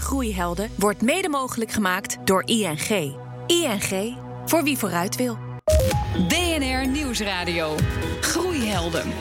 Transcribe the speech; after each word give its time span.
Groeihelden 0.00 0.70
wordt 0.74 1.02
mede 1.02 1.28
mogelijk 1.28 1.70
gemaakt 1.70 2.16
door 2.24 2.42
ING. 2.44 3.14
ING, 3.46 4.16
voor 4.44 4.62
wie 4.62 4.78
vooruit 4.78 5.16
wil. 5.16 5.38
BNR 6.28 6.88
Nieuwsradio. 6.88 7.74
Groeihelden. 8.20 9.12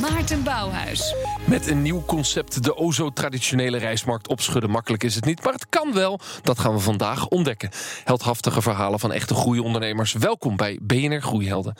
Maarten 0.00 0.42
Bouwhuis. 0.42 1.14
Met 1.50 1.66
een 1.66 1.82
nieuw 1.82 2.02
concept 2.06 2.62
de 2.62 2.76
o 2.76 2.92
zo 2.92 3.10
traditionele 3.10 3.78
reismarkt 3.78 4.28
opschudden. 4.28 4.70
Makkelijk 4.70 5.02
is 5.02 5.14
het 5.14 5.24
niet, 5.24 5.44
maar 5.44 5.52
het 5.52 5.66
kan 5.68 5.92
wel. 5.92 6.20
Dat 6.42 6.58
gaan 6.58 6.72
we 6.72 6.78
vandaag 6.78 7.28
ontdekken. 7.28 7.70
Heldhaftige 8.04 8.62
verhalen 8.62 8.98
van 8.98 9.12
echte 9.12 9.34
groeiondernemers. 9.34 10.12
Welkom 10.12 10.56
bij 10.56 10.78
BNR 10.82 11.20
Groeihelden. 11.20 11.74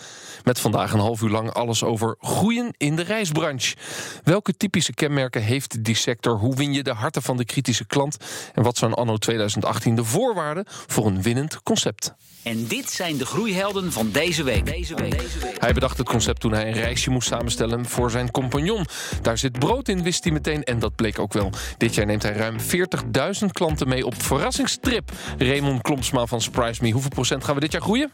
Met 0.45 0.61
vandaag 0.61 0.93
een 0.93 0.99
half 1.01 1.23
uur 1.23 1.31
lang 1.31 1.53
alles 1.53 1.85
over 1.85 2.17
groeien 2.21 2.75
in 2.77 2.97
de 2.97 3.03
reisbranche. 3.03 3.77
Welke 4.25 4.57
typische 4.57 4.95
kenmerken 4.95 5.43
heeft 5.43 5.85
die 5.85 5.97
sector? 5.97 6.39
Hoe 6.39 6.57
win 6.57 6.73
je 6.73 6.83
de 6.83 6.93
harten 6.93 7.23
van 7.23 7.37
de 7.37 7.45
kritische 7.45 7.87
klant? 7.87 8.17
En 8.55 8.63
wat 8.63 8.77
zijn 8.77 8.95
anno 8.95 9.17
2018 9.17 9.95
de 9.95 10.05
voorwaarden 10.05 10.65
voor 10.67 11.07
een 11.07 11.23
winnend 11.23 11.63
concept? 11.63 12.15
En 12.43 12.67
dit 12.67 12.91
zijn 12.91 13.17
de 13.17 13.27
groeihelden 13.27 13.93
van 13.93 14.11
deze 14.11 14.43
week. 14.43 14.67
Deze 14.67 14.95
week. 14.95 15.23
Hij 15.59 15.73
bedacht 15.73 15.99
het 15.99 16.09
concept 16.09 16.41
toen 16.41 16.53
hij 16.53 16.67
een 16.67 16.73
reisje 16.73 17.11
moest 17.11 17.29
samenstellen 17.29 17.87
voor 17.87 18.11
zijn 18.11 18.31
compagnon. 18.31 18.87
Daar 19.23 19.39
zit 19.39 19.59
brood 19.61 19.89
in, 19.89 20.03
wist 20.03 20.25
hij 20.25 20.33
meteen. 20.33 20.65
En 20.65 20.79
dat 20.79 20.95
bleek 20.95 21.19
ook 21.19 21.33
wel. 21.33 21.51
Dit 21.79 21.95
jaar 21.95 22.07
neemt 22.07 22.23
hij 22.23 22.33
ruim 22.33 22.57
40.000 22.61 23.47
klanten 23.53 23.89
mee 23.89 24.07
op 24.07 24.23
verrassingstrip. 24.23 25.13
Raymond 25.39 25.83
Klompsma 25.83 26.27
van 26.27 26.41
Surprise 26.41 26.83
Me. 26.83 26.91
Hoeveel 26.91 27.11
procent 27.11 27.45
gaan 27.45 27.55
we 27.55 27.61
dit 27.61 27.73
jaar 27.73 27.83
groeien? 27.83 28.11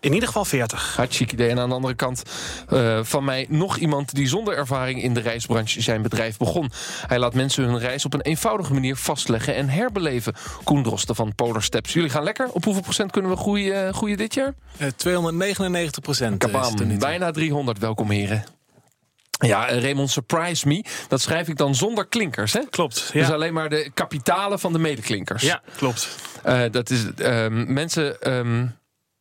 In 0.00 0.12
ieder 0.12 0.28
geval 0.28 0.44
40. 0.44 0.96
Hartstikke 0.96 1.34
idee. 1.34 1.48
En 1.48 1.58
aan 1.58 1.68
de 1.68 1.74
andere 1.74 1.94
kant 1.94 2.22
uh, 2.72 2.98
van 3.02 3.24
mij 3.24 3.46
nog 3.48 3.76
iemand 3.76 4.14
die 4.14 4.28
zonder 4.28 4.56
ervaring 4.56 5.02
in 5.02 5.14
de 5.14 5.20
reisbranche 5.20 5.82
zijn 5.82 6.02
bedrijf 6.02 6.36
begon. 6.36 6.70
Hij 7.06 7.18
laat 7.18 7.34
mensen 7.34 7.64
hun 7.64 7.78
reis 7.78 8.04
op 8.04 8.14
een 8.14 8.20
eenvoudige 8.20 8.72
manier 8.72 8.96
vastleggen 8.96 9.54
en 9.54 9.68
herbeleven. 9.68 10.34
Koen 10.64 10.82
Drosten 10.82 11.14
van 11.14 11.34
Polar 11.34 11.62
Steps. 11.62 11.92
Jullie 11.92 12.10
gaan 12.10 12.22
lekker. 12.22 12.48
Op 12.52 12.64
hoeveel 12.64 12.82
procent 12.82 13.10
kunnen 13.10 13.30
we 13.30 13.36
groeien, 13.36 13.94
groeien 13.94 14.16
dit 14.16 14.34
jaar? 14.34 14.54
Uh, 14.78 14.88
299 14.96 16.02
procent. 16.02 16.38
Kabam, 16.38 16.98
bijna 16.98 17.30
300. 17.30 17.78
Welkom 17.78 18.10
heren. 18.10 18.44
Ja, 19.38 19.78
Raymond 19.80 20.10
Surprise 20.10 20.68
Me, 20.68 20.84
dat 21.08 21.20
schrijf 21.20 21.48
ik 21.48 21.56
dan 21.56 21.74
zonder 21.74 22.06
klinkers, 22.06 22.52
hè? 22.52 22.60
Klopt. 22.70 23.10
Ja. 23.12 23.20
Dus 23.20 23.30
alleen 23.30 23.52
maar 23.52 23.68
de 23.68 23.90
kapitalen 23.94 24.58
van 24.58 24.72
de 24.72 24.78
medeklinkers. 24.78 25.42
Ja, 25.42 25.62
klopt. 25.76 26.08
Uh, 26.46 26.62
dat 26.70 26.90
is, 26.90 27.04
um, 27.18 27.72
mensen... 27.72 28.32
Um, 28.32 28.76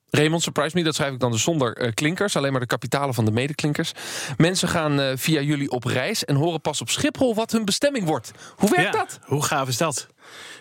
Raymond 0.10 0.44
Surprise 0.44 0.78
Me, 0.78 0.84
dat 0.84 0.96
schrijf 0.96 1.14
ik 1.14 1.20
dan 1.20 1.32
dus 1.32 1.44
zonder 1.44 1.82
uh, 1.82 1.92
klinkers. 1.94 2.36
Alleen 2.36 2.52
maar 2.52 2.62
de 2.62 2.68
kapitalen 2.68 3.14
van 3.14 3.26
de 3.26 3.32
medeklinkers. 3.32 3.92
Mensen 4.38 4.68
gaan 4.68 5.18
via 5.18 5.42
jullie 5.42 5.72
op 5.72 5.84
reis 5.84 6.26
en 6.26 6.36
horen 6.36 6.62
pas 6.62 6.82
op 6.82 6.90
Schiphol 6.90 7.36
wat 7.36 7.52
hun 7.52 7.66
bestemming 7.66 8.06
wordt. 8.06 8.32
Hoe 8.56 8.70
werkt 8.70 8.94
ja, 8.94 9.00
dat? 9.00 9.20
Hoe 9.24 9.44
gaaf 9.44 9.68
is 9.68 9.78
dat? 9.78 10.08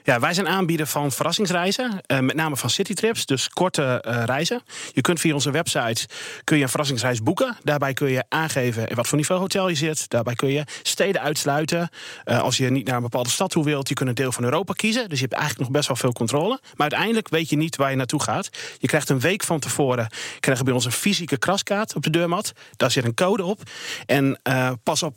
Ja, 0.05 0.21
wij 0.21 0.35
zijn 0.35 0.49
aanbieder 0.49 0.87
van 0.87 1.13
verrassingsreizen, 1.13 2.01
uh, 2.07 2.19
met 2.19 2.37
name 2.37 2.57
van 2.57 2.71
citytrips, 2.71 3.27
dus 3.27 3.49
korte 3.49 4.05
uh, 4.09 4.23
reizen. 4.25 4.63
Je 4.93 5.01
kunt 5.01 5.21
via 5.21 5.35
onze 5.35 5.51
website 5.51 6.07
kun 6.45 6.57
je 6.57 6.63
een 6.63 6.69
verrassingsreis 6.69 7.23
boeken. 7.23 7.57
Daarbij 7.63 7.93
kun 7.93 8.11
je 8.11 8.25
aangeven 8.29 8.89
in 8.89 8.97
wat 8.97 9.09
voor 9.09 9.19
niveau 9.19 9.41
hotel 9.41 9.69
je 9.69 9.75
zit. 9.75 10.11
Daarbij 10.11 10.35
kun 10.35 10.49
je 10.49 10.65
steden 10.83 11.21
uitsluiten. 11.21 11.89
Uh, 12.25 12.41
als 12.41 12.57
je 12.57 12.71
niet 12.71 12.87
naar 12.87 12.97
een 12.97 13.03
bepaalde 13.03 13.29
stad 13.29 13.51
toe 13.51 13.65
wilt, 13.65 13.89
je 13.89 13.95
kunt 13.95 14.09
een 14.09 14.15
deel 14.15 14.33
van 14.33 14.45
Europa 14.45 14.73
kiezen. 14.73 15.09
Dus 15.09 15.19
je 15.19 15.25
hebt 15.25 15.37
eigenlijk 15.37 15.63
nog 15.63 15.77
best 15.77 15.89
wel 15.89 15.97
veel 15.97 16.13
controle. 16.13 16.61
Maar 16.63 16.91
uiteindelijk 16.91 17.29
weet 17.29 17.49
je 17.49 17.57
niet 17.57 17.77
waar 17.77 17.91
je 17.91 17.97
naartoe 17.97 18.23
gaat. 18.23 18.49
Je 18.79 18.87
krijgt 18.87 19.09
een 19.09 19.21
week 19.21 19.43
van 19.43 19.61
tevoren 19.61 20.09
krijg 20.41 20.59
je 20.59 20.65
bij 20.65 20.75
ons 20.75 20.85
een 20.85 20.93
fysieke 20.93 21.39
kraskaart 21.39 21.95
op 21.95 22.03
de 22.03 22.11
deurmat. 22.11 22.53
Daar 22.77 22.91
zit 22.91 23.05
een 23.05 23.15
code 23.15 23.45
op. 23.45 23.61
En 24.07 24.41
pas, 24.83 25.03
op, 25.03 25.17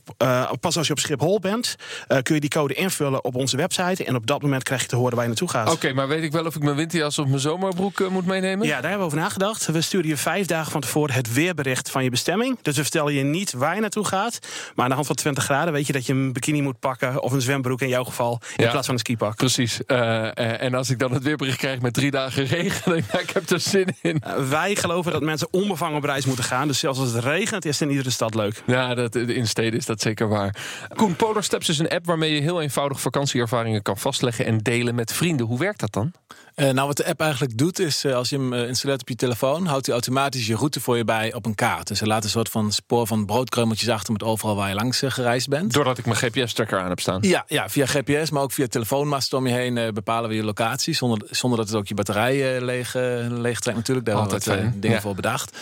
pas 0.60 0.78
als 0.78 0.88
je 0.88 0.94
op 0.94 1.00
Schiphol 1.00 1.40
bent, 1.40 1.76
kun 2.22 2.36
je 2.36 2.42
die 2.42 2.50
code 2.50 2.74
invullen 2.74 3.24
op 3.24 3.36
onze 3.36 3.58
website. 3.58 4.04
En 4.04 4.16
op 4.16 4.28
dat 4.28 4.42
moment 4.46 4.64
krijg 4.64 4.82
je 4.82 4.88
te 4.88 4.96
horen 4.96 5.14
waar 5.14 5.22
je 5.22 5.28
naartoe 5.28 5.50
gaat. 5.50 5.66
Oké, 5.66 5.76
okay, 5.76 5.92
maar 5.92 6.08
weet 6.08 6.24
ik 6.24 6.32
wel 6.32 6.46
of 6.46 6.56
ik 6.56 6.64
mijn 6.64 6.76
winterjas 6.76 7.20
of 7.20 7.28
mijn 7.28 7.40
zomerbroek 7.40 8.00
uh, 8.00 8.08
moet 8.08 8.26
meenemen? 8.26 8.68
Ja, 8.68 8.74
daar 8.74 8.82
hebben 8.82 9.00
we 9.00 9.06
over 9.06 9.18
nagedacht. 9.18 9.66
We 9.66 9.82
sturen 9.82 10.08
je 10.08 10.18
vijf 10.18 10.46
dagen 10.46 10.72
van 10.72 10.82
tevoren 10.82 11.16
het 11.16 11.34
weerbericht 11.34 11.92
van 11.92 12.04
je 12.04 12.10
bestemming. 12.10 12.58
Dus 12.62 12.76
we 12.76 12.82
vertellen 12.82 13.14
je 13.14 13.24
niet 13.24 13.54
waar 13.54 13.76
je 13.76 13.82
naartoe 13.82 14.06
gaat. 14.06 14.40
Maar 14.76 14.84
aan 14.84 14.90
de 14.90 14.96
hand 14.96 15.08
van 15.08 15.16
20 15.16 15.44
graden 15.44 15.74
weet 15.74 15.88
je 15.88 15.94
dat 15.94 16.06
je 16.06 16.14
een 16.14 16.34
bikini 16.34 16.62
moet 16.62 16.80
pakken... 16.80 17.22
of 17.22 17.32
een 17.32 17.42
zwembroek 17.42 17.82
in 17.82 17.88
jouw 17.88 18.04
geval, 18.04 18.42
in 18.56 18.64
ja, 18.64 18.72
plaats 18.72 18.86
van 18.86 18.96
een 18.96 19.00
skipak. 19.00 19.36
Precies. 19.36 19.80
Uh, 19.88 20.62
en 20.62 20.74
als 20.74 20.90
ik 20.90 21.00
dan 21.00 21.14
het 21.14 21.24
weerbericht 21.24 21.58
krijg 21.58 21.82
met 21.82 21.94
drie 21.94 22.12
dagen 22.12 22.46
regen... 22.46 22.82
dan 22.92 22.96
ik, 22.96 23.06
ik 23.14 23.30
heb 23.30 23.50
er 23.50 23.60
zin 23.60 23.96
in. 24.02 24.22
Uh, 24.28 24.50
wij 24.50 24.76
geloven 24.76 25.12
dat 25.12 25.22
mensen 25.22 25.48
onbevangen 25.52 25.98
op 25.98 26.04
reis 26.04 26.26
moeten 26.26 26.46
gaan. 26.46 26.68
Dus 26.68 26.80
zelfs 26.80 27.00
als 27.00 27.14
het 27.14 27.24
regent, 27.24 27.66
is 27.66 27.80
het 27.80 27.90
in 27.90 27.96
iedere 27.96 28.10
stad 28.10 28.36
leuk. 28.36 28.64
Ja, 28.66 28.96
dat, 28.96 29.16
in 29.16 29.48
steden 29.48 29.80
is 29.80 29.86
dat 29.86 30.02
zeker 30.02 30.28
waar. 30.28 30.56
Koen, 30.96 31.16
Polar 31.16 31.44
Steps 31.44 31.70
is 31.70 31.80
een 31.80 31.90
app 31.90 32.06
waarmee 32.06 32.34
je 32.34 32.42
heel 32.42 32.62
eenvoudig 32.62 33.02
vakantieervaringen 33.02 33.82
kan 33.82 33.98
vastleggen... 33.98 34.24
en 34.34 34.58
delen 34.58 34.96
met 34.96 35.14
vrienden. 35.14 35.46
Hoe 35.46 35.60
werkt 35.60 35.80
dat 35.80 35.94
dan? 35.94 36.12
Uh, 36.56 36.70
nou, 36.70 36.88
wat 36.88 36.98
de 36.98 37.06
app 37.06 37.20
eigenlijk 37.20 37.58
doet, 37.58 37.80
is 37.80 38.06
uh, 38.06 38.16
als 38.16 38.30
je 38.30 38.38
hem 38.38 38.54
uh, 38.54 38.68
installeert 38.68 39.02
op 39.02 39.10
je 39.10 39.16
telefoon, 39.16 39.66
houdt 39.66 39.86
hij 39.86 39.96
automatisch 39.96 40.48
je 40.48 40.56
route 40.56 40.80
voor 40.80 40.98
je 40.98 41.04
bij 41.04 41.34
op 41.34 41.46
een 41.46 41.56
kaart. 41.56 41.88
Dus 41.88 42.00
hij 42.00 42.08
laat 42.08 42.24
een 42.24 42.30
soort 42.30 42.50
van 42.50 42.72
spoor 42.72 43.08
van 43.08 43.26
broodkreumeltjes 43.26 43.90
achter 43.90 44.14
met 44.14 44.24
overal 44.24 44.56
waar 44.56 44.70
je 44.70 44.76
langs 44.76 45.02
gereisd 45.06 45.48
bent. 45.48 45.74
Doordat 45.74 45.98
ik 45.98 46.06
mijn 46.06 46.18
GPS-tracker 46.18 46.80
aan 46.80 46.90
heb 46.90 47.00
staan. 47.00 47.18
Ja, 47.22 47.44
ja, 47.48 47.70
via 47.70 47.86
GPS, 47.86 48.30
maar 48.30 48.42
ook 48.42 48.52
via 48.52 48.68
telefoonmasten 48.68 49.38
om 49.38 49.48
je 49.48 49.54
heen 49.54 49.94
bepalen 49.94 50.30
we 50.30 50.36
je 50.36 50.44
locatie. 50.44 50.94
Zonder, 50.94 51.28
zonder 51.30 51.60
dat 51.60 51.68
het 51.68 51.78
ook 51.78 51.88
je 51.88 51.94
batterij 51.94 52.62
leeg, 52.62 52.94
leeg 53.30 53.60
trekt 53.60 53.78
natuurlijk. 53.78 54.06
Daar 54.06 54.18
hebben 54.18 54.40
we 54.40 54.80
dingen 54.80 54.96
ja. 54.96 55.02
voor 55.02 55.16
bedacht. 55.16 55.58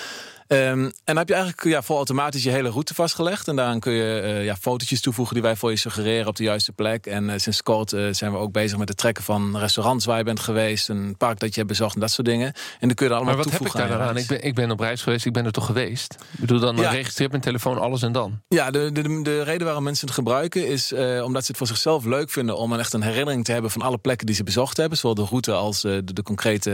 Um, 0.54 0.84
en 0.86 0.94
dan 1.04 1.18
heb 1.18 1.28
je 1.28 1.34
eigenlijk 1.34 1.64
ja, 1.64 1.82
vol 1.82 1.96
automatisch 1.96 2.44
je 2.44 2.50
hele 2.50 2.70
route 2.70 2.94
vastgelegd. 2.94 3.48
En 3.48 3.56
daaraan 3.56 3.80
kun 3.80 3.94
je 3.94 4.22
uh, 4.24 4.46
ja, 4.46 4.56
fotootjes 4.56 5.02
toevoegen 5.02 5.34
die 5.34 5.44
wij 5.44 5.56
voor 5.56 5.70
je 5.70 5.76
suggereren 5.76 6.28
op 6.28 6.36
de 6.36 6.44
juiste 6.44 6.72
plek. 6.72 7.06
En 7.06 7.24
uh, 7.24 7.34
sinds 7.38 7.64
kort 7.64 7.92
uh, 7.92 8.08
zijn 8.12 8.32
we 8.32 8.38
ook 8.38 8.52
bezig 8.52 8.78
met 8.78 8.88
het 8.88 8.98
trekken 8.98 9.24
van 9.24 9.58
restaurants 9.58 10.06
waar 10.06 10.18
je 10.18 10.24
bent 10.24 10.40
geweest. 10.40 10.90
Een 10.90 11.18
park 11.18 11.40
dat 11.40 11.50
je 11.50 11.56
hebt 11.56 11.68
bezocht 11.68 11.94
en 11.94 12.00
dat 12.00 12.12
soort 12.12 12.28
dingen. 12.28 12.54
En 12.80 12.88
dan 12.88 12.94
kun 12.94 13.06
je 13.06 13.12
er 13.12 13.18
allemaal 13.18 13.36
maar 13.36 13.44
wat 13.44 13.54
toevoegen. 13.54 13.80
heb 13.80 13.90
ik 13.90 13.98
daar 13.98 14.08
aan? 14.08 14.18
Ik 14.18 14.28
ben, 14.28 14.44
ik 14.44 14.56
ben 14.56 14.72
op 14.72 14.80
reis 14.80 15.02
geweest, 15.02 15.26
ik 15.26 15.34
ben 15.34 15.46
er 15.46 15.52
toch 15.52 15.66
geweest? 15.66 16.16
Ik 16.32 16.40
bedoel, 16.40 16.60
dan 16.60 16.76
ja. 16.76 16.90
registreer 16.90 17.30
mijn 17.30 17.42
telefoon 17.42 17.80
alles 17.80 18.02
en 18.02 18.12
dan? 18.12 18.42
Ja, 18.48 18.72
de, 18.72 18.92
de, 18.92 19.22
de 19.22 19.44
reden 19.44 19.66
waarom 19.66 19.84
mensen 19.84 20.06
het 20.08 20.16
gebruiken 20.16 20.68
is 20.68 20.94
omdat 21.24 21.42
ze 21.42 21.48
het 21.48 21.58
voor 21.58 21.68
zichzelf 21.68 22.06
leuk 22.06 22.30
vinden 22.30 22.58
om 22.58 22.72
een 22.72 22.80
echt 22.80 22.94
een 22.94 23.02
herinnering 23.02 23.46
te 23.46 23.52
hebben 23.52 23.72
van 23.72 23.82
alle 23.82 23.98
plekken 23.98 24.26
die 24.26 24.36
ze 24.36 24.44
bezocht 24.44 24.78
hebben. 24.78 24.98
Zowel 24.98 25.16
de 25.16 25.26
route 25.30 25.52
als 25.52 25.82
de, 25.82 26.04
de, 26.04 26.24
concrete 26.24 26.72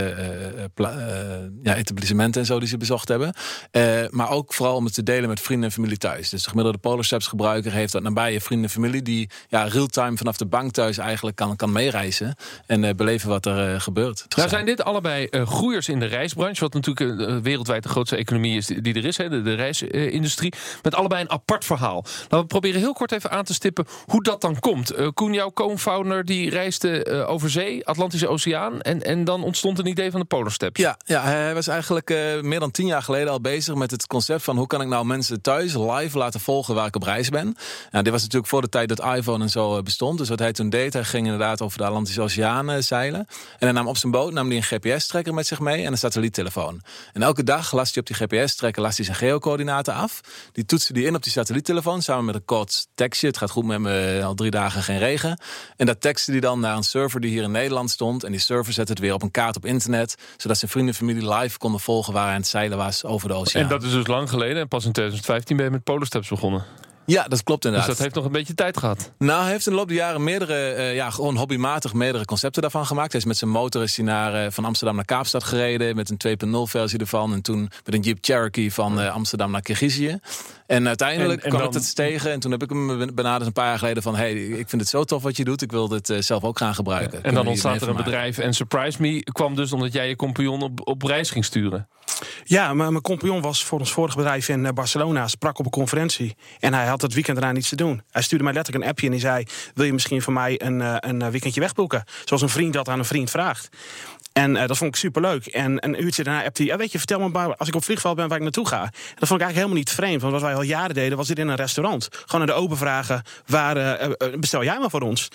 ja, 1.63 1.75
etablissementen 1.75 2.41
en 2.41 2.47
zo 2.47 2.59
die 2.59 2.67
ze 2.67 2.77
bezocht 2.77 3.07
hebben. 3.07 3.33
Maar 4.09 4.29
ook 4.29 4.53
vooral 4.53 4.75
om 4.75 4.85
het 4.85 4.93
te 4.93 5.03
delen 5.03 5.29
met 5.29 5.39
vrienden 5.41 5.67
en 5.67 5.75
familie 5.75 5.97
thuis. 5.97 6.29
Dus 6.29 6.43
de 6.43 6.49
gemiddelde 6.49 6.77
Polarsteps 6.77 7.27
gebruiker 7.27 7.71
heeft 7.71 7.91
dat 7.91 8.03
nabij 8.03 8.33
je 8.33 8.41
vrienden 8.41 8.67
en 8.67 8.73
familie 8.73 9.01
die 9.01 9.29
ja, 9.47 9.63
real-time 9.63 10.17
vanaf 10.17 10.37
de 10.37 10.45
bank 10.45 10.71
thuis 10.71 10.97
eigenlijk 10.97 11.35
kan, 11.35 11.55
kan 11.55 11.71
meereizen 11.71 12.35
en 12.65 12.83
uh, 12.83 12.89
beleven 12.95 13.29
wat 13.29 13.45
er 13.45 13.73
uh, 13.73 13.79
gebeurt. 13.79 14.25
Nou 14.35 14.49
zijn 14.49 14.65
dit 14.65 14.83
allebei 14.83 15.27
uh, 15.31 15.47
groeiers 15.47 15.89
in 15.89 15.99
de 15.99 16.05
reisbranche, 16.05 16.59
wat 16.59 16.73
natuurlijk 16.73 17.41
wereldwijd 17.43 17.83
de 17.83 17.89
grootste 17.89 18.15
economie 18.15 18.57
is 18.57 18.65
die 18.65 18.93
er 18.93 19.05
is, 19.05 19.17
hè, 19.17 19.29
de, 19.29 19.41
de 19.41 19.53
reisindustrie, 19.53 20.53
met 20.83 20.95
allebei 20.95 21.21
een 21.21 21.31
apart 21.31 21.65
verhaal. 21.65 22.05
Laten 22.21 22.39
we 22.39 22.45
proberen 22.45 22.79
heel 22.79 22.93
kort 22.93 23.11
even 23.11 23.31
aan 23.31 23.43
te 23.43 23.53
stippen 23.53 23.85
hoe 24.05 24.23
dat 24.23 24.41
dan 24.41 24.59
komt. 24.59 24.93
Koen, 25.13 25.33
jouw 25.33 25.51
co-founder, 25.51 26.25
die 26.25 26.49
reisde 26.49 27.25
over 27.27 27.49
zee, 27.49 27.87
Atlantische 27.87 28.27
Oceaan, 28.27 28.81
en, 28.81 29.01
en 29.01 29.23
dan 29.23 29.43
ontstond 29.43 29.79
een 29.79 29.87
idee 29.87 30.11
van 30.11 30.19
de 30.19 30.25
Polarsteps. 30.25 30.81
Ja, 30.81 30.97
ja, 31.05 31.23
hij 31.23 31.53
was 31.53 31.67
eigenlijk 31.67 32.09
meer 32.41 32.59
dan 32.59 32.71
tien 32.71 32.85
jaar 32.85 33.03
geleden 33.03 33.31
al 33.31 33.41
bezig 33.41 33.48
met 33.73 33.91
het 33.91 34.07
concept 34.07 34.43
van 34.43 34.57
hoe 34.57 34.67
kan 34.67 34.81
ik 34.81 34.87
nou 34.87 35.05
mensen 35.05 35.41
thuis 35.41 35.73
live 35.73 36.17
laten 36.17 36.39
volgen 36.39 36.75
waar 36.75 36.87
ik 36.87 36.95
op 36.95 37.03
reis 37.03 37.29
ben. 37.29 37.55
Nou, 37.91 38.03
dit 38.03 38.13
was 38.13 38.21
natuurlijk 38.21 38.49
voor 38.49 38.61
de 38.61 38.69
tijd 38.69 38.89
dat 38.89 38.99
iPhone 38.99 39.43
en 39.43 39.49
zo 39.49 39.81
bestond. 39.81 40.17
Dus 40.17 40.29
wat 40.29 40.39
hij 40.39 40.51
toen 40.51 40.69
deed, 40.69 40.93
hij 40.93 41.03
ging 41.03 41.25
inderdaad 41.25 41.61
over 41.61 41.77
de 41.77 41.85
Atlantische 41.85 42.21
Oceaan 42.21 42.83
zeilen. 42.83 43.19
En 43.19 43.27
hij 43.59 43.71
nam 43.71 43.87
op 43.87 43.97
zijn 43.97 44.11
boot 44.11 44.33
nam 44.33 44.47
hij 44.47 44.57
een 44.57 44.63
GPS-trekker 44.63 45.33
met 45.33 45.47
zich 45.47 45.59
mee 45.59 45.85
en 45.85 45.91
een 45.91 45.97
satelliettelefoon. 45.97 46.81
En 47.13 47.21
elke 47.21 47.43
dag 47.43 47.71
las 47.71 47.93
hij 47.93 48.01
op 48.01 48.07
die 48.07 48.15
GPS-trekker 48.15 48.93
zijn 48.93 49.15
geocoördinaten 49.15 49.93
af. 49.93 50.21
Die 50.51 50.65
toetste 50.65 50.93
die 50.93 51.05
in 51.05 51.15
op 51.15 51.23
die 51.23 51.31
satelliettelefoon 51.31 52.01
samen 52.01 52.25
met 52.25 52.35
een 52.35 52.45
kort 52.45 52.87
tekstje. 52.95 53.27
Het 53.27 53.37
gaat 53.37 53.49
goed 53.49 53.65
met 53.65 53.79
me, 53.79 54.21
al 54.23 54.33
drie 54.33 54.51
dagen 54.51 54.83
geen 54.83 54.97
regen. 54.99 55.41
En 55.75 55.85
dat 55.85 56.01
tekste 56.01 56.31
hij 56.31 56.39
dan 56.39 56.59
naar 56.59 56.75
een 56.75 56.83
server 56.83 57.21
die 57.21 57.29
hier 57.31 57.43
in 57.43 57.51
Nederland 57.51 57.89
stond. 57.89 58.23
En 58.23 58.31
die 58.31 58.39
server 58.39 58.73
zette 58.73 58.91
het 58.91 59.01
weer 59.01 59.13
op 59.13 59.21
een 59.21 59.31
kaart 59.31 59.55
op 59.55 59.65
internet. 59.65 60.15
Zodat 60.37 60.57
zijn 60.57 60.71
vrienden 60.71 60.93
en 60.93 60.99
familie 60.99 61.33
live 61.33 61.57
konden 61.57 61.81
volgen 61.81 62.13
waar 62.13 62.23
hij 62.23 62.33
aan 62.33 62.39
het 62.39 62.49
zeilen 62.49 62.77
was 62.77 63.03
over 63.03 63.27
de 63.27 63.33
En 63.45 63.67
dat 63.67 63.83
is 63.83 63.91
dus 63.91 64.07
lang 64.07 64.29
geleden. 64.29 64.61
En 64.61 64.67
pas 64.67 64.85
in 64.85 64.91
2015 64.91 65.55
ben 65.55 65.65
je 65.65 65.71
met 65.71 65.83
Polarsteps 65.83 66.29
begonnen. 66.29 66.65
Ja, 67.09 67.23
dat 67.27 67.43
klopt 67.43 67.65
inderdaad. 67.65 67.89
Dus 67.89 67.97
dat 67.97 68.05
heeft 68.05 68.17
nog 68.17 68.25
een 68.25 68.37
beetje 68.37 68.55
tijd 68.55 68.77
gehad. 68.77 69.11
Nou, 69.17 69.41
hij 69.41 69.51
heeft 69.51 69.65
in 69.65 69.71
de 69.71 69.77
loop 69.77 69.87
der 69.87 69.97
jaren 69.97 70.23
meerdere, 70.23 70.75
uh, 70.77 70.95
ja, 70.95 71.09
gewoon 71.09 71.35
hobbymatig 71.35 71.93
meerdere 71.93 72.25
concepten 72.25 72.61
daarvan 72.61 72.85
gemaakt. 72.85 73.11
Hij 73.11 73.21
is 73.21 73.27
met 73.27 73.37
zijn 73.37 73.51
motor 73.51 73.83
is 73.83 73.95
hij 73.97 74.05
naar, 74.05 74.45
uh, 74.45 74.51
van 74.51 74.65
Amsterdam 74.65 74.95
naar 74.95 75.05
Kaapstad 75.05 75.43
gereden. 75.43 75.95
Met 75.95 76.09
een 76.09 76.17
2.0 76.17 76.49
versie 76.63 76.99
ervan. 76.99 77.33
En 77.33 77.41
toen 77.41 77.69
met 77.85 77.93
een 77.93 78.01
Jeep 78.01 78.17
Cherokee 78.21 78.73
van 78.73 78.99
uh, 78.99 79.13
Amsterdam 79.13 79.51
naar 79.51 79.61
Kirgizië. 79.61 80.19
En 80.67 80.87
uiteindelijk 80.87 81.39
en, 81.39 81.45
en 81.45 81.57
kwam 81.57 81.71
dan... 81.71 81.81
het 81.81 81.95
tegen. 81.95 82.31
En 82.31 82.39
toen 82.39 82.51
heb 82.51 82.63
ik 82.63 82.69
hem 82.69 83.15
benaderd 83.15 83.45
een 83.45 83.53
paar 83.53 83.67
jaar 83.67 83.79
geleden 83.79 84.03
van... 84.03 84.15
hey, 84.15 84.33
ik 84.33 84.69
vind 84.69 84.81
het 84.81 84.89
zo 84.89 85.03
tof 85.03 85.23
wat 85.23 85.37
je 85.37 85.43
doet. 85.43 85.61
Ik 85.61 85.71
wil 85.71 85.87
dit 85.87 86.13
zelf 86.19 86.43
ook 86.43 86.57
gaan 86.57 86.75
gebruiken. 86.75 87.23
En 87.23 87.33
dan 87.33 87.47
ontstaat 87.47 87.81
er 87.81 87.89
een 87.89 87.95
bedrijf. 87.95 88.37
En 88.37 88.53
Surprise 88.53 89.01
Me 89.01 89.23
kwam 89.23 89.55
dus 89.55 89.73
omdat 89.73 89.93
jij 89.93 90.07
je 90.07 90.15
compagnon 90.15 90.61
op, 90.61 90.87
op 90.87 91.03
reis 91.03 91.29
ging 91.31 91.45
sturen. 91.45 91.87
Ja, 92.43 92.73
mijn 92.73 93.01
compagnon 93.01 93.41
was 93.41 93.63
voor 93.63 93.79
ons 93.79 93.91
vorige 93.91 94.17
bedrijf 94.17 94.49
in 94.49 94.65
eh, 94.65 94.71
Barcelona, 94.73 95.27
sprak 95.27 95.59
op 95.59 95.65
een 95.65 95.71
conferentie. 95.71 96.35
En 96.59 96.73
hij 96.73 96.85
had 96.85 97.01
het 97.01 97.13
weekend 97.13 97.37
daarna 97.37 97.53
niets 97.53 97.69
te 97.69 97.75
doen. 97.75 98.01
Hij 98.11 98.21
stuurde 98.21 98.43
mij 98.43 98.53
letterlijk 98.53 98.83
een 98.83 98.89
appje 98.89 99.05
en 99.05 99.11
die 99.11 99.21
zei: 99.21 99.45
Wil 99.73 99.85
je 99.85 99.93
misschien 99.93 100.21
voor 100.21 100.33
mij 100.33 100.61
een, 100.61 100.81
eh, 100.81 100.95
een 100.99 101.21
eh, 101.21 101.27
weekendje 101.27 101.59
wegboeken? 101.59 102.03
Zoals 102.25 102.41
een 102.41 102.49
vriend 102.49 102.73
dat 102.73 102.87
aan 102.89 102.99
een 102.99 103.05
vriend 103.05 103.29
vraagt. 103.29 103.69
En 104.33 104.53
dat 104.53 104.77
vond 104.77 104.89
ik 104.89 104.95
superleuk. 104.95 105.45
En 105.45 105.85
een 105.85 106.03
uurtje 106.03 106.23
daarna 106.23 106.43
appte 106.43 106.63
hij... 106.63 106.77
Weet 106.77 106.91
je, 106.91 106.97
vertel 106.97 107.19
me 107.19 107.29
maar 107.29 107.55
als 107.55 107.67
ik 107.67 107.75
op 107.75 107.83
vliegveld 107.83 108.15
ben 108.15 108.27
waar 108.27 108.37
ik 108.37 108.43
naartoe 108.43 108.67
ga. 108.67 108.79
Dat 108.79 108.91
vond 109.27 109.41
ik 109.41 109.45
eigenlijk 109.45 109.55
helemaal 109.55 109.77
niet 109.77 109.91
vreemd. 109.91 110.21
Want 110.21 110.33
wat 110.33 110.41
wij 110.41 110.55
al 110.55 110.61
jaren 110.61 110.95
deden, 110.95 111.17
was 111.17 111.27
dit 111.27 111.39
in 111.39 111.47
een 111.47 111.55
restaurant. 111.55 112.07
Gewoon 112.11 112.45
naar 112.45 112.55
de 112.55 112.61
open 112.61 112.77
vragen, 112.77 113.21
waar, 113.45 114.07
bestel 114.39 114.63
jij 114.63 114.79
maar 114.79 114.89
voor 114.89 115.01
ons? 115.01 115.29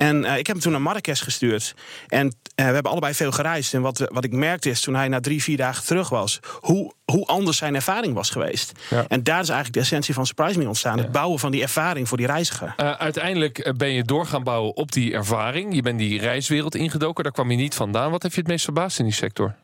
En 0.00 0.24
uh, 0.24 0.30
ik 0.38 0.46
heb 0.46 0.46
hem 0.46 0.60
toen 0.60 0.72
naar 0.72 0.82
Marrakesh 0.82 1.22
gestuurd. 1.22 1.74
En 2.08 2.26
uh, 2.26 2.32
we 2.54 2.62
hebben 2.62 2.90
allebei 2.90 3.14
veel 3.14 3.32
gereisd. 3.32 3.74
En 3.74 3.80
wat, 3.80 4.08
wat 4.12 4.24
ik 4.24 4.32
merkte 4.32 4.70
is, 4.70 4.80
toen 4.80 4.94
hij 4.94 5.08
na 5.08 5.20
drie, 5.20 5.42
vier 5.42 5.56
dagen 5.56 5.84
terug 5.84 6.08
was... 6.08 6.40
hoe, 6.60 6.92
hoe 7.04 7.26
anders 7.26 7.56
zijn 7.56 7.74
ervaring 7.74 8.14
was 8.14 8.30
geweest. 8.30 8.72
Ja. 8.90 9.04
En 9.08 9.22
daar 9.22 9.40
is 9.40 9.48
eigenlijk 9.48 9.72
de 9.72 9.80
essentie 9.80 10.14
van 10.14 10.26
Surprise 10.26 10.58
Me 10.58 10.66
ontstaan. 10.66 10.96
Ja. 10.96 11.02
Het 11.02 11.12
bouwen 11.12 11.38
van 11.38 11.50
die 11.50 11.62
ervaring 11.62 12.08
voor 12.08 12.16
die 12.16 12.26
reiziger. 12.26 12.74
Uh, 12.76 12.92
uiteindelijk 12.92 13.72
ben 13.76 13.88
je 13.88 14.02
door 14.02 14.26
gaan 14.26 14.42
bouwen 14.42 14.76
op 14.76 14.92
die 14.92 15.12
ervaring. 15.12 15.74
Je 15.74 15.82
bent 15.82 15.98
die 15.98 16.20
reiswereld 16.20 16.74
ingedoken. 16.74 17.24
Daar 17.24 17.32
kwam 17.32 17.50
je 17.50 17.56
niet 17.56 17.74
vandaan. 17.74 18.10
Wat 18.10 18.22
heb 18.22 18.32
je 18.32 18.40
het 18.40 18.48
meest 18.48 18.64
verbaasd 18.64 18.98
in 18.98 19.04
die 19.04 19.14
sector? 19.14 19.54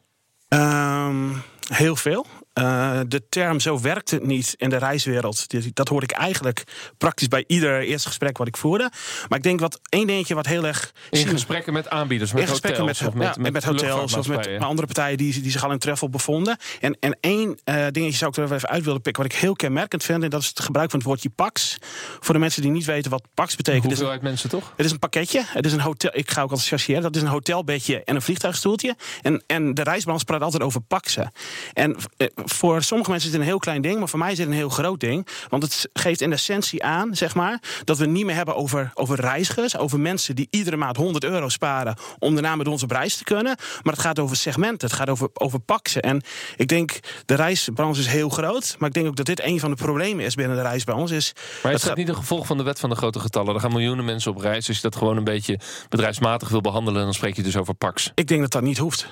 Um, 0.49 1.43
heel 1.69 1.97
veel. 1.97 2.27
Uh, 2.59 3.01
de 3.09 3.29
term 3.29 3.61
zo 3.61 3.81
werkt 3.81 4.11
het 4.11 4.27
niet 4.27 4.55
in 4.57 4.71
de 4.71 4.77
reiswereld. 4.77 5.47
Dat 5.75 5.89
hoor 5.89 6.03
ik 6.03 6.11
eigenlijk 6.11 6.65
praktisch 6.99 7.29
bij 7.29 7.45
ieder 7.47 7.81
eerste 7.81 8.09
gesprek 8.09 8.39
wat 8.39 8.47
ik 8.47 8.57
voerde. 8.57 8.91
Maar 9.29 9.39
ik 9.39 9.45
denk 9.45 9.61
wat 9.61 9.81
één 9.89 10.07
dingetje 10.07 10.35
wat 10.35 10.47
heel 10.47 10.67
erg. 10.67 10.93
In 11.11 11.27
gesprekken 11.27 11.73
met 11.73 11.89
aanbieders, 11.89 12.33
met 12.33 12.43
in 12.43 12.49
gesprekken 12.49 12.81
hotels, 12.81 13.01
met, 13.01 13.09
of 13.09 13.15
met, 13.15 13.35
ja, 13.35 13.43
met, 13.43 13.53
met 13.53 13.65
hotels 13.65 14.15
of 14.15 14.29
met 14.29 14.49
andere 14.59 14.87
partijen 14.87 15.17
die, 15.17 15.41
die 15.43 15.51
zich 15.51 15.65
al 15.65 15.71
in 15.71 15.79
treffel 15.79 16.09
bevonden. 16.09 16.57
En, 16.81 16.97
en 17.01 17.19
één 17.21 17.59
uh, 17.65 17.87
dingetje 17.91 18.17
zou 18.17 18.31
ik 18.31 18.37
er 18.37 18.53
even 18.53 18.69
uit 18.69 18.85
willen 18.85 19.01
pikken, 19.01 19.23
wat 19.23 19.33
ik 19.33 19.39
heel 19.39 19.55
kenmerkend 19.55 20.05
vind. 20.05 20.23
En 20.23 20.31
dat 20.31 20.41
is 20.41 20.49
het 20.49 20.61
gebruik 20.61 20.91
van 20.91 20.99
het 20.99 21.09
woordje 21.09 21.31
PAX. 21.31 21.77
Voor 22.21 22.35
de 22.35 22.41
mensen 22.41 22.63
die 22.63 22.71
niet 22.71 22.85
weten 22.85 23.11
wat 23.11 23.23
PAX 23.35 23.57
betekent. 23.57 23.85
Hoeveelheid 23.85 24.23
mensen 24.23 24.49
toch? 24.49 24.73
Het 24.77 24.87
is 24.87 24.93
een 24.93 24.99
pakketje. 24.99 25.43
Het 25.47 25.67
is 25.67 25.73
een 25.73 25.81
hotel. 25.81 26.11
Ik 26.15 26.31
ga 26.31 26.43
ook 26.43 26.51
altijd 26.51 26.69
chasseren. 26.69 27.03
Dat 27.03 27.17
is 27.17 27.23
een 27.23 27.29
hotelbedje 27.29 28.05
en 28.05 28.15
een 28.15 28.23
vliegtuigstoeltje. 28.23 28.97
En, 29.23 29.45
en 29.47 29.75
de 29.75 29.83
reisbalans 29.83 30.25
praat 30.25 30.43
altijd 30.43 30.63
over 30.63 30.81
PAXen. 30.81 31.33
En 31.73 31.97
uh, 32.17 32.29
voor 32.51 32.83
sommige 32.83 33.11
mensen 33.11 33.29
is 33.29 33.35
het 33.35 33.43
een 33.45 33.51
heel 33.51 33.59
klein 33.59 33.83
ding, 33.83 33.99
maar 33.99 34.09
voor 34.09 34.19
mij 34.19 34.33
is 34.33 34.39
het 34.39 34.47
een 34.47 34.53
heel 34.53 34.69
groot 34.69 35.01
ding. 35.01 35.27
Want 35.49 35.63
het 35.63 35.89
geeft 35.93 36.21
in 36.21 36.33
essentie 36.33 36.85
aan, 36.85 37.15
zeg 37.15 37.35
maar, 37.35 37.61
dat 37.85 37.99
we 37.99 38.07
niet 38.07 38.25
meer 38.25 38.35
hebben 38.35 38.57
over, 38.57 38.91
over 38.95 39.21
reizigers, 39.21 39.77
over 39.77 40.01
mensen 40.01 40.35
die 40.35 40.49
iedere 40.51 40.77
maand 40.77 40.97
100 40.97 41.25
euro 41.25 41.49
sparen 41.49 41.97
om 42.19 42.33
daarna 42.33 42.57
met 42.57 42.69
ons 42.69 42.83
op 42.83 42.91
reis 42.91 43.17
te 43.17 43.25
kunnen. 43.25 43.57
Maar 43.83 43.93
het 43.93 44.03
gaat 44.03 44.19
over 44.19 44.37
segmenten, 44.37 44.89
het 44.89 44.97
gaat 44.97 45.09
over, 45.09 45.29
over 45.33 45.59
paksen. 45.59 46.03
En 46.03 46.23
ik 46.57 46.69
denk, 46.69 46.99
de 47.27 47.35
reisbranche 47.35 48.01
is 48.01 48.07
heel 48.07 48.29
groot, 48.29 48.77
maar 48.79 48.89
ik 48.89 48.95
denk 48.95 49.07
ook 49.07 49.17
dat 49.17 49.27
dit 49.27 49.43
een 49.43 49.61
van 49.61 49.71
de 49.71 49.77
problemen 49.77 50.25
is 50.25 50.35
binnen 50.35 50.57
de 50.57 50.63
reisbranche. 50.63 51.15
Is 51.17 51.33
maar 51.63 51.73
is 51.73 51.81
dat 51.81 51.89
gaat... 51.89 51.99
niet 51.99 52.09
een 52.09 52.17
gevolg 52.17 52.47
van 52.47 52.57
de 52.57 52.63
wet 52.63 52.81
van 52.81 52.91
de 52.91 52.97
grote 52.97 53.21
getallen? 53.21 53.55
Er 53.55 53.61
gaan 53.61 53.73
miljoenen 53.73 54.05
mensen 54.05 54.31
op 54.31 54.39
reis. 54.41 54.69
Als 54.69 54.77
je 54.77 54.83
dat 54.83 54.97
gewoon 54.97 55.17
een 55.17 55.25
beetje 55.25 55.61
bedrijfsmatig 55.89 56.49
wil 56.49 56.61
behandelen, 56.61 57.05
dan 57.05 57.15
spreek 57.15 57.37
je 57.37 57.43
dus 57.43 57.57
over 57.57 57.75
paks. 57.75 58.11
Ik 58.15 58.27
denk 58.27 58.41
dat 58.41 58.53
dat 58.53 58.63
niet 58.63 58.79
hoeft. 58.79 59.09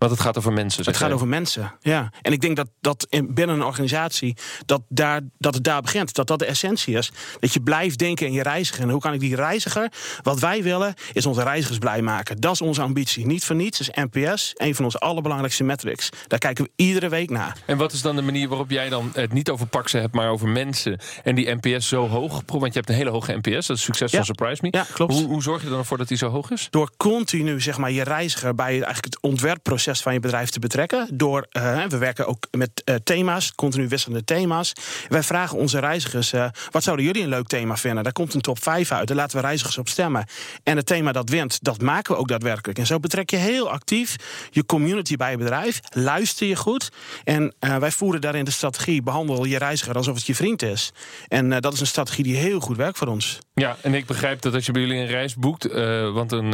Want 0.00 0.12
het 0.12 0.20
gaat 0.20 0.38
over 0.38 0.52
mensen. 0.52 0.84
Het 0.84 0.96
gaat 0.96 1.06
jij. 1.06 1.14
over 1.14 1.28
mensen, 1.28 1.74
ja. 1.80 2.12
En 2.22 2.32
ik 2.32 2.40
denk 2.40 2.56
dat, 2.56 2.68
dat 2.80 3.06
in, 3.10 3.34
binnen 3.34 3.56
een 3.56 3.62
organisatie 3.62 4.36
dat, 4.66 4.82
daar, 4.88 5.20
dat 5.38 5.54
het 5.54 5.64
daar 5.64 5.82
begint. 5.82 6.14
Dat 6.14 6.26
dat 6.26 6.38
de 6.38 6.44
essentie 6.44 6.96
is. 6.96 7.12
Dat 7.40 7.52
je 7.52 7.60
blijft 7.60 7.98
denken 7.98 8.26
in 8.26 8.32
je 8.32 8.42
reiziger. 8.42 8.82
En 8.82 8.90
hoe 8.90 9.00
kan 9.00 9.12
ik 9.12 9.20
die 9.20 9.34
reiziger... 9.34 9.92
Wat 10.22 10.40
wij 10.40 10.62
willen, 10.62 10.94
is 11.12 11.26
onze 11.26 11.42
reizigers 11.42 11.78
blij 11.78 12.02
maken. 12.02 12.40
Dat 12.40 12.52
is 12.52 12.60
onze 12.60 12.82
ambitie. 12.82 13.26
Niet 13.26 13.44
voor 13.44 13.56
niets 13.56 13.80
is 13.80 13.90
NPS 13.90 14.52
een 14.54 14.74
van 14.74 14.84
onze 14.84 14.98
allerbelangrijkste 14.98 15.64
metrics. 15.64 16.08
Daar 16.26 16.38
kijken 16.38 16.64
we 16.64 16.70
iedere 16.76 17.08
week 17.08 17.30
naar. 17.30 17.56
En 17.66 17.76
wat 17.76 17.92
is 17.92 18.02
dan 18.02 18.16
de 18.16 18.22
manier 18.22 18.48
waarop 18.48 18.70
jij 18.70 18.88
dan 18.88 19.10
het 19.14 19.32
niet 19.32 19.50
over 19.50 19.66
paksen 19.66 20.00
hebt... 20.00 20.14
maar 20.14 20.30
over 20.30 20.48
mensen 20.48 21.00
en 21.24 21.34
die 21.34 21.54
NPS 21.60 21.88
zo 21.88 22.08
hoog... 22.08 22.42
Want 22.46 22.72
je 22.72 22.78
hebt 22.78 22.88
een 22.88 22.94
hele 22.94 23.10
hoge 23.10 23.38
NPS, 23.42 23.66
dat 23.66 23.76
is 23.76 23.82
succes 23.82 24.10
ja. 24.10 24.22
Surprise 24.22 24.58
Me. 24.62 24.68
Ja, 24.70 24.86
klopt. 24.92 25.12
Hoe, 25.12 25.26
hoe 25.26 25.42
zorg 25.42 25.60
je 25.60 25.66
er 25.66 25.72
dan 25.72 25.84
voor 25.84 25.98
dat 25.98 26.08
die 26.08 26.16
zo 26.16 26.28
hoog 26.28 26.50
is? 26.50 26.66
Door 26.70 26.90
continu 26.96 27.60
zeg 27.60 27.78
maar, 27.78 27.90
je 27.90 28.02
reiziger 28.02 28.54
bij 28.54 28.72
eigenlijk 28.72 29.04
het 29.04 29.20
ontwerpproces 29.20 29.89
van 29.98 30.12
je 30.12 30.20
bedrijf 30.20 30.50
te 30.50 30.58
betrekken. 30.58 31.08
Door, 31.12 31.46
uh, 31.52 31.84
we 31.84 31.98
werken 31.98 32.26
ook 32.26 32.46
met 32.50 32.82
uh, 32.84 32.94
thema's, 32.94 33.54
continu 33.54 33.88
wisselende 33.88 34.24
thema's. 34.24 34.72
Wij 35.08 35.22
vragen 35.22 35.58
onze 35.58 35.78
reizigers: 35.78 36.32
uh, 36.32 36.46
wat 36.70 36.82
zouden 36.82 37.06
jullie 37.06 37.22
een 37.22 37.28
leuk 37.28 37.46
thema 37.46 37.76
vinden? 37.76 38.02
Daar 38.02 38.12
komt 38.12 38.34
een 38.34 38.40
top 38.40 38.62
5 38.62 38.92
uit. 38.92 39.08
Daar 39.08 39.16
laten 39.16 39.36
we 39.36 39.42
reizigers 39.42 39.78
op 39.78 39.88
stemmen. 39.88 40.24
En 40.62 40.76
het 40.76 40.86
thema 40.86 41.12
dat 41.12 41.28
wint, 41.28 41.58
dat 41.62 41.82
maken 41.82 42.14
we 42.14 42.20
ook 42.20 42.28
daadwerkelijk. 42.28 42.78
En 42.78 42.86
zo 42.86 43.00
betrek 43.00 43.30
je 43.30 43.36
heel 43.36 43.70
actief 43.70 44.16
je 44.50 44.66
community 44.66 45.16
bij 45.16 45.30
je 45.30 45.36
bedrijf. 45.36 45.80
Luister 45.94 46.46
je 46.46 46.56
goed. 46.56 46.88
En 47.24 47.54
wij 47.58 47.90
voeren 47.90 48.20
daarin 48.20 48.44
de 48.44 48.50
strategie: 48.50 49.02
behandel 49.02 49.44
je 49.44 49.58
reiziger 49.58 49.96
alsof 49.96 50.14
het 50.14 50.26
je 50.26 50.34
vriend 50.34 50.62
is. 50.62 50.92
En 51.28 51.60
dat 51.60 51.72
is 51.72 51.80
een 51.80 51.86
strategie 51.86 52.24
die 52.24 52.36
heel 52.36 52.60
goed 52.60 52.76
werkt 52.76 52.98
voor 52.98 53.08
ons. 53.08 53.38
Ja, 53.60 53.76
en 53.82 53.94
ik 53.94 54.06
begrijp 54.06 54.40
dat 54.40 54.54
als 54.54 54.66
je 54.66 54.72
bij 54.72 54.80
jullie 54.82 54.98
een 54.98 55.06
reis 55.06 55.34
boekt, 55.34 55.72
want 56.12 56.32
een 56.32 56.50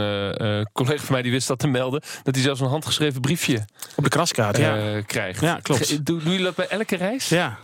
collega 0.72 1.02
van 1.02 1.12
mij 1.12 1.22
die 1.22 1.32
wist 1.32 1.48
dat 1.48 1.58
te 1.58 1.66
melden, 1.66 2.02
dat 2.22 2.34
hij 2.34 2.44
zelfs 2.44 2.60
een 2.60 2.68
handgeschreven 2.68 3.20
briefje 3.20 3.64
op 3.94 4.04
de 4.04 4.10
kraskaart, 4.10 4.56
ja. 4.56 5.00
Krijgt. 5.00 5.40
Ja, 5.40 5.58
klopt. 5.62 6.06
Doen 6.06 6.20
jullie 6.24 6.42
dat 6.42 6.54
bij 6.54 6.68
elke 6.68 6.96
reis? 6.96 7.28
Ja. 7.28 7.58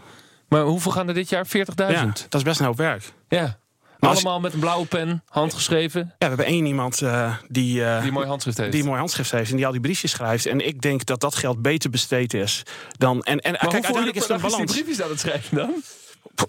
Maar 0.49 0.63
hoeveel 0.63 0.93
gaan 0.93 1.09
er 1.09 1.15
dit 1.15 1.29
jaar? 1.29 1.47
40.000? 1.47 1.53
Ja, 1.77 2.05
dat 2.05 2.35
is 2.35 2.43
best 2.43 2.61
een 2.61 2.67
hoop 2.67 2.77
werk. 2.77 3.13
Ja. 3.29 3.59
Allemaal 3.99 4.41
met 4.41 4.53
een 4.53 4.61
blauwe 4.61 4.87
pen, 4.87 5.23
handgeschreven? 5.29 6.01
Ja, 6.01 6.15
we 6.19 6.27
hebben 6.27 6.47
één 6.47 6.67
iemand 6.67 7.01
uh, 7.01 7.35
die... 7.49 7.81
Uh, 7.81 8.03
die 8.03 8.13
mooi 8.13 8.27
handschrift 8.27 8.59
heeft. 8.59 8.73
Die 8.73 8.85
mooi 8.85 8.99
handschrift 8.99 9.31
heeft 9.31 9.51
en 9.51 9.57
die 9.57 9.67
al 9.67 9.73
die 9.73 9.81
briefjes 9.81 10.11
schrijft. 10.11 10.47
En 10.47 10.67
ik 10.67 10.81
denk 10.81 11.05
dat 11.05 11.21
dat 11.21 11.35
geld 11.35 11.63
beter 11.63 11.91
besteed 11.91 12.35
is 12.35 12.63
dan... 12.99 13.23
En, 13.23 13.41
en 13.41 13.51
maar 13.51 13.61
kijk, 13.61 13.73
uiteindelijk 13.73 14.17
is 14.17 14.25
er 14.25 14.31
een 14.31 14.41
balans. 14.41 14.73
briefjes 14.73 15.03
aan 15.03 15.11
het 15.11 15.21
schrijven 15.21 15.57
dan? 15.57 15.83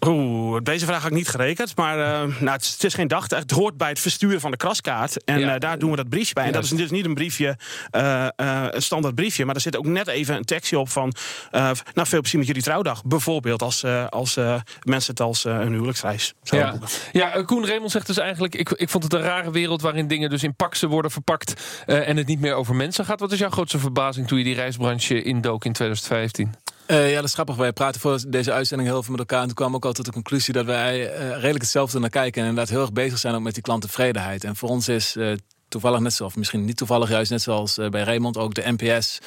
Oeh, 0.08 0.62
deze 0.64 0.86
vraag 0.86 1.02
had 1.02 1.12
ik 1.12 1.18
niet 1.18 1.28
gerekend. 1.28 1.76
Maar 1.76 1.98
uh, 1.98 2.40
nou, 2.40 2.52
het, 2.52 2.62
is, 2.62 2.72
het, 2.72 2.84
is, 2.84 2.94
geen 2.94 3.08
dag. 3.08 3.30
Het 3.30 3.52
hoort 3.52 3.78
bij 3.78 3.90
het 3.90 4.00
versturen 4.00 4.40
van 4.40 4.52
de 4.52 4.58
kraskaart. 4.58 5.24
En 5.24 5.40
ja. 5.40 5.54
uh, 5.54 5.60
daar 5.60 5.80
doen 5.80 5.90
we 5.90 5.96
dat 5.96 6.10
briefje 6.10 6.34
bij. 6.34 6.46
En 6.46 6.52
dat 6.52 6.64
is 6.64 6.70
dus 6.70 6.90
niet 6.90 7.06
een 7.06 7.14
briefje, 7.14 7.58
uh, 7.92 8.28
een 8.72 8.82
standaard 8.82 9.16
briefje. 9.16 9.46
Maar 9.46 9.56
er 9.56 9.62
zit 9.62 9.78
ook 9.78 9.86
net 9.86 10.08
even 10.08 10.36
een 10.36 10.44
tekstje 10.44 10.80
op 10.80 10.90
van... 10.90 11.14
nou, 11.52 11.76
veel 11.94 12.20
plezier 12.20 12.40
met 12.40 12.48
jullie 12.48 12.64
trouwdag. 12.64 13.04
Bijvoorbeeld 13.04 13.62
als, 13.62 13.86
als 14.10 14.36
mensen 14.84 15.12
het 15.12 15.20
als 15.22 15.44
een 15.44 15.72
huwelijksreis 15.72 16.34
ja. 16.44 16.76
ja, 17.12 17.44
Koen 17.44 17.68
Raymond 17.68 17.92
zegt 17.92 18.08
dus 18.08 18.18
eigenlijk... 18.18 18.56
Ik, 18.56 18.70
ik 18.70 18.90
vond 18.90 19.04
het 19.04 19.14
een 19.14 19.22
rare 19.22 19.52
wereld 19.52 19.82
waarin 19.82 20.08
dingen 20.08 20.30
dus 20.30 20.44
in 20.44 20.56
paksen 20.56 20.90
worden 20.90 21.12
verpakt... 21.12 21.84
en 21.86 22.18
het 22.18 22.28
niet 22.28 22.40
meer 22.40 22.54
over 22.54 22.76
mensen 22.76 23.06
gaat. 23.06 23.20
Wat 23.20 23.32
is 23.32 23.40
jouw 23.40 23.50
grootste 23.50 23.80
verbazing 23.80 24.28
toen 24.28 24.38
je 24.38 24.44
die 24.44 24.56
reisbranche 24.56 25.22
indook 25.22 25.66
in 25.66 25.74
2015? 25.74 26.54
Uh, 26.88 27.10
ja, 27.10 27.16
dat 27.16 27.24
is 27.24 27.34
grappig. 27.34 27.56
Wij 27.56 27.74
praten 27.74 28.02
voor 28.02 28.24
deze 28.28 28.52
uitzending 28.52 28.90
heel 28.90 29.04
veel 29.04 29.12
met 29.12 29.20
elkaar. 29.20 29.40
En 29.40 29.46
toen 29.46 29.56
kwam 29.56 29.76
ook 29.76 29.86
al 29.86 29.94
tot 29.94 30.06
de 30.06 30.12
conclusie 30.12 30.54
dat 30.54 30.66
wij 30.66 31.00
uh, 31.00 31.30
redelijk 31.30 31.62
hetzelfde 31.62 32.00
naar 32.00 32.10
kijken. 32.10 32.42
En 32.42 32.48
inderdaad 32.48 32.74
heel 32.74 32.82
erg 32.82 32.94
bezig 32.94 33.18
zijn 33.18 33.36
ook 33.36 33.42
met 33.42 33.54
die 33.54 33.64
klanttevredenheid. 33.64 34.44
En 34.44 34.56
voor 34.56 34.70
ons 34.70 34.88
is 34.88 35.16
uh, 35.16 35.34
toevallig 35.68 36.00
net 36.00 36.14
zoals, 36.14 36.34
misschien 36.36 36.66
niet 36.66 36.78
toevallig 36.78 37.10
juist 37.10 37.32
net 37.32 37.42
zoals 37.42 37.80
bij 37.90 38.04
Raymond, 38.04 38.38
ook 38.38 38.54
de 38.54 38.72
NPS 38.72 39.20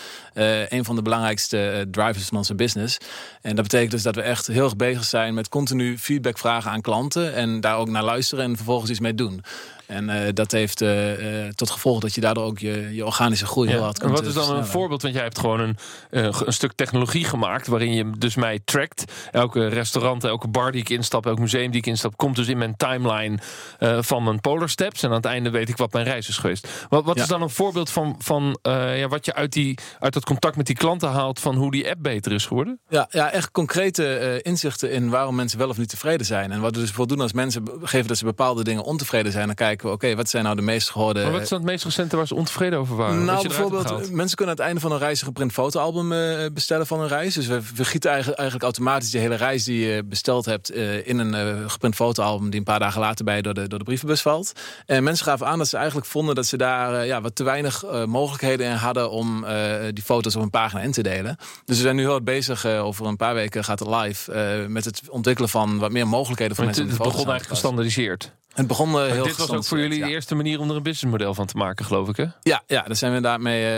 een 0.68 0.84
van 0.84 0.96
de 0.96 1.02
belangrijkste 1.02 1.86
drivers 1.90 2.24
van 2.24 2.36
onze 2.36 2.54
business. 2.54 2.98
En 3.42 3.54
dat 3.54 3.64
betekent 3.64 3.90
dus 3.90 4.02
dat 4.02 4.14
we 4.14 4.20
echt 4.20 4.46
heel 4.46 4.64
erg 4.64 4.76
bezig 4.76 5.04
zijn 5.04 5.34
met 5.34 5.48
continu 5.48 5.98
feedback 5.98 6.38
vragen 6.38 6.70
aan 6.70 6.80
klanten. 6.80 7.34
En 7.34 7.60
daar 7.60 7.76
ook 7.76 7.88
naar 7.88 8.04
luisteren 8.04 8.44
en 8.44 8.56
vervolgens 8.56 8.90
iets 8.90 9.00
mee 9.00 9.14
doen. 9.14 9.44
En 9.86 10.08
uh, 10.08 10.20
dat 10.34 10.52
heeft 10.52 10.82
uh, 10.82 11.44
uh, 11.44 11.48
tot 11.48 11.70
gevolg 11.70 12.00
dat 12.00 12.14
je 12.14 12.20
daardoor 12.20 12.44
ook 12.44 12.58
je, 12.58 12.94
je 12.94 13.06
organische 13.06 13.46
groei 13.46 13.68
ja. 13.68 13.74
heel 13.74 13.82
hard 13.82 13.98
kunt 13.98 14.10
En 14.10 14.16
wat 14.16 14.26
is 14.26 14.34
dan 14.34 14.42
versnellen. 14.42 14.64
een 14.64 14.70
voorbeeld? 14.70 15.02
Want 15.02 15.14
jij 15.14 15.22
hebt 15.22 15.38
gewoon 15.38 15.60
een, 15.60 15.76
een 16.10 16.52
stuk 16.52 16.72
technologie 16.72 17.24
gemaakt 17.24 17.66
waarin 17.66 17.92
je 17.92 18.10
dus 18.18 18.34
mij 18.34 18.60
trackt. 18.64 19.12
Elke 19.30 19.66
restaurant, 19.66 20.24
elke 20.24 20.48
bar 20.48 20.72
die 20.72 20.80
ik 20.80 20.88
instap, 20.88 21.26
elk 21.26 21.38
museum 21.38 21.70
die 21.70 21.80
ik 21.80 21.86
instap, 21.86 22.16
komt 22.16 22.36
dus 22.36 22.48
in 22.48 22.58
mijn 22.58 22.76
timeline 22.76 23.38
van 24.00 24.24
mijn 24.24 24.40
Polar 24.40 24.68
Steps. 24.68 25.02
En 25.02 25.08
aan 25.08 25.14
het 25.14 25.24
einde 25.24 25.50
weet 25.50 25.68
ik 25.68 25.76
wat 25.76 25.92
mijn 25.92 26.04
reis 26.04 26.28
is 26.28 26.38
geweest. 26.38 26.68
Wat, 26.88 27.04
wat 27.04 27.16
ja. 27.16 27.22
is 27.22 27.28
dan 27.28 27.42
een 27.42 27.50
voorbeeld 27.50 27.90
van, 27.90 28.14
van 28.18 28.58
ja, 28.62 29.08
wat 29.08 29.24
je 29.24 29.34
uit, 29.34 29.52
die, 29.52 29.78
uit 29.98 30.12
dat 30.12 30.24
contact 30.24 30.56
met 30.56 30.66
die 30.66 30.76
klanten 30.76 31.08
haalt 31.08 31.40
van 31.40 31.54
hoe 31.54 31.70
die 31.70 31.90
app 31.90 32.02
beter 32.02 32.32
is 32.32 32.46
geworden? 32.46 32.80
Ja, 32.88 33.06
ja 33.10 33.30
echt 33.30 33.50
concrete 33.50 34.40
inzichten 34.42 34.90
in 34.90 35.10
waarom 35.10 35.34
mensen 35.34 35.58
wel 35.58 35.68
of 35.68 35.78
niet 35.78 35.88
tevreden 35.88 36.26
zijn. 36.26 36.52
En 36.52 36.60
wat 36.60 36.74
we 36.74 36.78
dus 36.78 36.86
bijvoorbeeld 36.86 37.18
doen 37.18 37.26
als 37.26 37.32
mensen 37.32 37.62
geven 37.82 38.08
dat 38.08 38.18
ze 38.18 38.24
bepaalde 38.24 38.64
dingen 38.64 38.84
ontevreden 38.84 39.32
zijn, 39.32 39.46
dan 39.46 39.54
kijken 39.54 39.75
oké, 39.84 39.92
okay, 39.92 40.16
wat 40.16 40.28
zijn 40.28 40.44
nou 40.44 40.56
de 40.56 40.62
meest 40.62 40.90
gehoorde... 40.90 41.22
Maar 41.22 41.32
wat 41.32 41.42
is 41.42 41.48
dan 41.48 41.58
het 41.58 41.66
meest 41.66 41.84
recente 41.84 42.16
waar 42.16 42.26
ze 42.26 42.34
ontevreden 42.34 42.78
over 42.78 42.96
waren? 42.96 43.24
Nou, 43.24 43.48
bijvoorbeeld, 43.48 44.10
mensen 44.10 44.36
kunnen 44.36 44.54
aan 44.54 44.60
het 44.60 44.66
einde 44.66 44.80
van 44.80 44.92
een 44.92 44.98
reis 44.98 45.20
een 45.20 45.26
geprint 45.26 45.52
fotoalbum 45.52 46.12
uh, 46.12 46.46
bestellen 46.52 46.86
van 46.86 47.00
een 47.00 47.08
reis. 47.08 47.34
Dus 47.34 47.46
we, 47.46 47.60
we 47.74 47.84
gieten 47.84 48.10
eigenlijk, 48.10 48.40
eigenlijk, 48.40 48.76
automatisch 48.76 49.10
de 49.10 49.18
hele 49.18 49.34
reis 49.34 49.64
die 49.64 49.86
je 49.86 50.04
besteld 50.04 50.44
hebt... 50.44 50.76
Uh, 50.76 51.06
in 51.06 51.18
een 51.18 51.70
geprint 51.70 51.94
fotoalbum 51.94 52.50
die 52.50 52.58
een 52.58 52.64
paar 52.64 52.78
dagen 52.78 53.00
later 53.00 53.24
bij 53.24 53.42
door 53.42 53.54
de, 53.54 53.68
door 53.68 53.78
de 53.78 53.84
brievenbus 53.84 54.22
valt. 54.22 54.52
En 54.86 55.04
mensen 55.04 55.26
gaven 55.26 55.46
aan 55.46 55.58
dat 55.58 55.68
ze 55.68 55.76
eigenlijk 55.76 56.06
vonden 56.06 56.34
dat 56.34 56.46
ze 56.46 56.56
daar 56.56 56.94
eh, 56.94 57.06
ja, 57.06 57.20
wat 57.20 57.34
te 57.36 57.44
weinig 57.44 57.84
eh, 57.84 58.04
mogelijkheden 58.04 58.66
in 58.66 58.72
hadden 58.72 59.10
om 59.10 59.44
eh, 59.44 59.74
die 59.92 60.04
foto's 60.04 60.36
op 60.36 60.42
een 60.42 60.50
pagina 60.50 60.80
in 60.80 60.92
te 60.92 61.02
delen. 61.02 61.36
Dus 61.64 61.76
we 61.76 61.82
zijn 61.82 61.96
nu 61.96 62.02
heel 62.02 62.10
hard 62.10 62.24
bezig. 62.24 62.64
eh, 62.64 62.84
over 62.84 63.06
een 63.06 63.16
paar 63.16 63.34
weken 63.34 63.64
gaat 63.64 63.78
het 63.78 63.88
live 63.88 64.32
eh, 64.32 64.66
met 64.66 64.84
het 64.84 65.02
ontwikkelen 65.08 65.50
van 65.50 65.78
wat 65.78 65.90
meer 65.90 66.08
mogelijkheden 66.08 66.56
voor 66.56 66.64
het, 66.64 66.76
mensen. 66.76 66.94
het 66.94 67.02
begon 67.02 67.16
eigenlijk 67.16 67.48
gestandardiseerd. 67.48 68.32
Het 68.52 68.66
begon 68.66 68.88
eh, 69.00 69.06
heel 69.06 69.24
dit 69.24 69.36
was 69.36 69.50
ook 69.50 69.64
voor 69.68 69.78
jullie 69.78 70.02
de 70.04 70.08
eerste 70.10 70.34
manier 70.34 70.60
om 70.60 70.70
er 70.70 70.76
een 70.76 70.82
businessmodel 70.82 71.34
van 71.34 71.46
te 71.46 71.56
maken, 71.56 71.84
geloof 71.84 72.08
ik, 72.08 72.16
hè? 72.16 72.24
Ja, 72.42 72.62
ja, 72.66 72.82
daar 72.82 72.96
zijn 72.96 73.12
we 73.12 73.20
daarmee. 73.20 73.64
eh, 73.64 73.70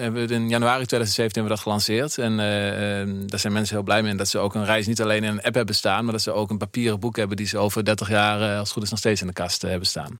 hebben 0.00 0.26
we 0.26 0.34
in 0.34 0.48
januari 0.48 0.86
2017 0.86 1.24
hebben 1.24 1.42
we 1.42 1.48
dat 1.48 1.60
gelanceerd. 1.60 2.18
En 2.18 2.40
eh, 2.40 3.00
eh, 3.00 3.08
daar 3.26 3.38
zijn 3.38 3.52
mensen 3.52 3.74
heel 3.74 3.84
blij 3.84 4.02
mee. 4.02 4.14
Dat 4.14 4.28
ze 4.28 4.38
ook 4.38 4.54
een 4.54 4.64
reis 4.64 4.86
niet 4.86 5.02
alleen 5.02 5.24
in 5.24 5.30
een 5.30 5.42
app 5.42 5.54
hebben 5.54 5.74
staan, 5.74 6.04
maar 6.04 6.12
dat 6.12 6.22
ze 6.22 6.32
ook 6.32 6.50
een 6.50 6.58
papieren 6.58 7.00
boek 7.00 7.16
hebben 7.16 7.36
die 7.36 7.46
ze 7.46 7.58
over 7.58 7.84
30 7.84 8.08
jaar, 8.08 8.40
eh, 8.40 8.48
als 8.50 8.58
het 8.58 8.70
goed 8.72 8.82
is, 8.82 8.90
nog 8.90 8.98
steeds 8.98 9.20
in 9.20 9.26
de 9.26 9.32
kast 9.32 9.62
hebben 9.62 9.86
staan. 9.88 10.18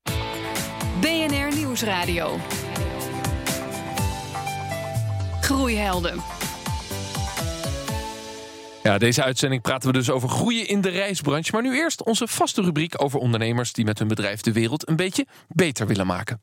BNR 1.01 1.55
Nieuwsradio. 1.57 2.39
Groeihelden. 5.41 6.40
Ja, 8.83 8.99
deze 8.99 9.23
uitzending 9.23 9.63
praten 9.63 9.93
we 9.93 9.99
dus 9.99 10.11
over 10.11 10.29
groeien 10.29 10.69
in 10.69 10.81
de 10.81 10.89
reisbranche. 10.89 11.53
Maar 11.53 11.63
nu 11.63 11.77
eerst 11.77 12.05
onze 12.05 12.27
vaste 12.27 12.63
rubriek 12.63 13.03
over 13.03 13.19
ondernemers 13.19 13.73
die 13.73 13.85
met 13.85 13.99
hun 13.99 14.09
bedrijf 14.09 14.41
de 14.41 14.53
wereld 14.53 14.89
een 14.89 14.97
beetje 14.97 15.27
beter 15.49 15.87
willen 15.87 16.07
maken. 16.07 16.41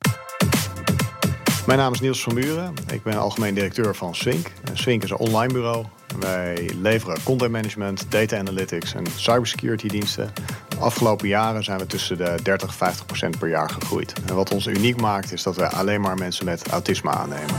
Mijn 1.66 1.80
naam 1.80 1.94
is 1.94 2.00
Niels 2.00 2.24
van 2.24 2.36
Buren. 2.36 2.74
Ik 2.92 3.04
ben 3.04 3.18
algemeen 3.18 3.54
directeur 3.54 3.96
van 3.96 4.16
Swink. 4.16 4.52
Swink 4.74 5.04
is 5.04 5.10
een 5.10 5.18
online 5.18 5.54
bureau. 5.54 5.86
Wij 6.20 6.70
leveren 6.82 7.24
content 7.24 7.52
management, 7.52 8.12
data 8.12 8.38
analytics 8.38 8.94
en 8.94 9.04
cybersecurity 9.16 9.88
diensten. 9.88 10.34
De 10.70 10.76
afgelopen 10.76 11.28
jaren 11.28 11.64
zijn 11.64 11.80
we 11.80 11.86
tussen 11.86 12.18
de 12.18 12.36
30 12.44 12.68
en 12.68 12.74
50 12.74 13.06
procent 13.06 13.40
per 13.40 13.50
jaar 13.50 13.70
gegroeid. 13.70 14.14
En 14.28 14.36
wat 14.36 14.52
ons 14.52 14.66
uniek 14.66 15.02
maakt 15.02 15.32
is 15.32 15.44
dat 15.44 15.56
we 15.56 15.70
alleen 15.70 16.02
maar 16.02 16.18
mensen 16.18 16.46
met 16.46 16.68
autisme 16.68 17.10
aannemen. 17.10 17.56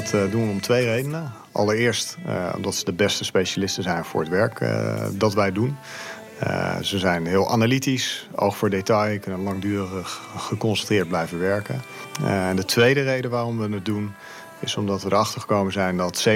Dat 0.00 0.14
eh, 0.14 0.30
doen 0.30 0.44
we 0.44 0.50
om 0.50 0.60
twee 0.60 0.84
redenen. 0.84 1.32
Allereerst 1.52 2.16
eh, 2.26 2.52
omdat 2.56 2.74
ze 2.74 2.84
de 2.84 2.92
beste 2.92 3.24
specialisten 3.24 3.82
zijn 3.82 4.04
voor 4.04 4.20
het 4.20 4.30
werk 4.30 4.60
eh, 4.60 5.06
dat 5.12 5.34
wij 5.34 5.52
doen. 5.52 5.76
Ze 6.80 6.98
zijn 6.98 7.26
heel 7.26 7.50
analytisch, 7.50 8.28
oog 8.34 8.56
voor 8.56 8.70
detail, 8.70 9.18
kunnen 9.18 9.42
langdurig 9.42 10.20
geconcentreerd 10.36 11.08
blijven 11.08 11.38
werken. 11.38 11.82
En 12.24 12.56
de 12.56 12.64
tweede 12.64 13.02
reden 13.02 13.30
waarom 13.30 13.58
we 13.58 13.74
het 13.74 13.84
doen, 13.84 14.14
is 14.60 14.76
omdat 14.76 15.02
we 15.02 15.08
erachter 15.10 15.40
gekomen 15.40 15.72
zijn 15.72 15.96
dat 15.96 16.28
70% 16.28 16.32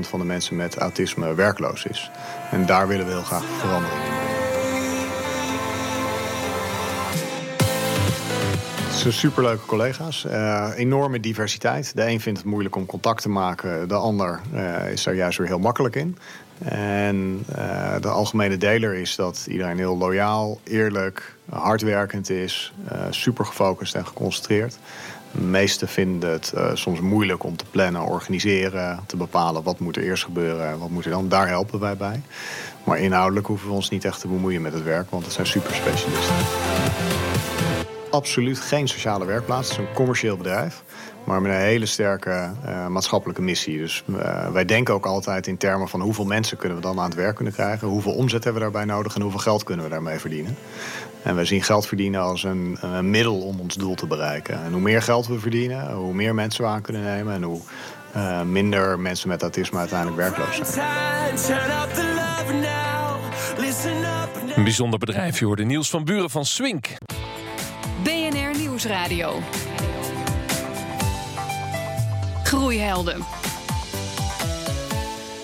van 0.00 0.18
de 0.18 0.24
mensen 0.24 0.56
met 0.56 0.76
autisme 0.76 1.34
werkloos 1.34 1.84
is. 1.84 2.10
En 2.50 2.66
daar 2.66 2.88
willen 2.88 3.06
we 3.06 3.12
heel 3.12 3.22
graag 3.22 3.44
verandering 3.44 4.04
in 4.04 4.21
zijn 9.02 9.14
superleuke 9.14 9.66
collega's. 9.66 10.24
Eh, 10.24 10.70
enorme 10.76 11.20
diversiteit. 11.20 11.96
De 11.96 12.06
een 12.06 12.20
vindt 12.20 12.38
het 12.38 12.48
moeilijk 12.48 12.76
om 12.76 12.86
contact 12.86 13.22
te 13.22 13.28
maken. 13.28 13.88
De 13.88 13.94
ander 13.94 14.40
eh, 14.52 14.92
is 14.92 15.02
daar 15.02 15.14
juist 15.14 15.38
weer 15.38 15.46
heel 15.46 15.58
makkelijk 15.58 15.96
in. 15.96 16.18
En 16.64 17.44
eh, 17.54 17.94
de 18.00 18.08
algemene 18.08 18.56
deler 18.56 18.94
is 18.94 19.16
dat 19.16 19.46
iedereen 19.48 19.78
heel 19.78 19.98
loyaal, 19.98 20.60
eerlijk, 20.64 21.36
hardwerkend 21.50 22.30
is. 22.30 22.72
super 23.10 23.46
gefocust 23.46 23.94
en 23.94 24.06
geconcentreerd. 24.06 24.78
De 25.32 25.40
meesten 25.40 25.88
vinden 25.88 26.30
het 26.30 26.52
soms 26.74 27.00
moeilijk 27.00 27.44
om 27.44 27.56
te 27.56 27.64
plannen, 27.70 28.02
organiseren, 28.02 29.00
te 29.06 29.16
bepalen 29.16 29.62
wat 29.62 29.78
moet 29.78 29.96
er 29.96 30.02
eerst 30.02 30.24
gebeuren 30.24 30.68
en 30.68 30.78
wat 30.78 30.90
moet 30.90 31.04
er 31.04 31.10
dan. 31.10 31.28
Daar 31.28 31.48
helpen 31.48 31.80
wij 31.80 31.96
bij. 31.96 32.22
Maar 32.84 32.98
inhoudelijk 32.98 33.46
hoeven 33.46 33.68
we 33.68 33.74
ons 33.74 33.90
niet 33.90 34.04
echt 34.04 34.20
te 34.20 34.28
bemoeien 34.28 34.62
met 34.62 34.72
het 34.72 34.82
werk, 34.82 35.10
want 35.10 35.24
het 35.24 35.32
zijn 35.32 35.46
super 35.46 35.74
specialisten 35.74 36.34
absoluut 38.12 38.60
geen 38.60 38.88
sociale 38.88 39.24
werkplaats. 39.24 39.68
Het 39.68 39.78
is 39.78 39.84
een 39.84 39.94
commercieel 39.94 40.36
bedrijf, 40.36 40.82
maar 41.24 41.42
met 41.42 41.52
een 41.52 41.58
hele 41.58 41.86
sterke 41.86 42.50
eh, 42.64 42.86
maatschappelijke 42.86 43.42
missie. 43.42 43.78
Dus 43.78 44.04
eh, 44.18 44.50
wij 44.50 44.64
denken 44.64 44.94
ook 44.94 45.06
altijd 45.06 45.46
in 45.46 45.56
termen 45.56 45.88
van 45.88 46.00
hoeveel 46.00 46.24
mensen 46.24 46.56
kunnen 46.56 46.76
we 46.76 46.82
dan 46.82 46.98
aan 46.98 47.04
het 47.04 47.14
werk 47.14 47.34
kunnen 47.34 47.54
krijgen, 47.54 47.88
hoeveel 47.88 48.12
omzet 48.12 48.44
hebben 48.44 48.62
we 48.62 48.70
daarbij 48.70 48.94
nodig 48.94 49.14
en 49.14 49.20
hoeveel 49.20 49.40
geld 49.40 49.64
kunnen 49.64 49.84
we 49.84 49.90
daarmee 49.90 50.18
verdienen. 50.18 50.56
En 51.22 51.34
wij 51.34 51.44
zien 51.44 51.62
geld 51.62 51.86
verdienen 51.86 52.20
als 52.20 52.42
een, 52.42 52.78
middel 53.10 53.40
om 53.40 53.60
ons 53.60 53.74
doel 53.74 53.94
te 53.94 54.06
bereiken. 54.06 54.64
En 54.64 54.72
hoe 54.72 54.80
meer 54.80 55.02
geld 55.02 55.26
we 55.26 55.38
verdienen, 55.38 55.92
hoe 55.92 56.14
meer 56.14 56.34
mensen 56.34 56.64
we 56.64 56.70
aan 56.70 56.82
kunnen 56.82 57.02
nemen 57.02 57.34
en 57.34 57.42
hoe 57.42 57.60
eh, 58.12 58.42
minder 58.42 58.98
mensen 58.98 59.28
met 59.28 59.42
autisme 59.42 59.78
uiteindelijk 59.78 60.16
werkloos 60.16 60.72
zijn. 60.72 60.86
Een 64.56 64.64
bijzonder 64.64 64.98
bedrijf, 64.98 65.38
je 65.38 65.44
hoorde 65.44 65.64
Niels 65.64 65.90
van 65.90 66.04
Buren 66.04 66.30
van 66.30 66.44
Swink. 66.44 66.88
Nieuwsradio. 68.56 69.40
Groeihelden. 72.42 73.41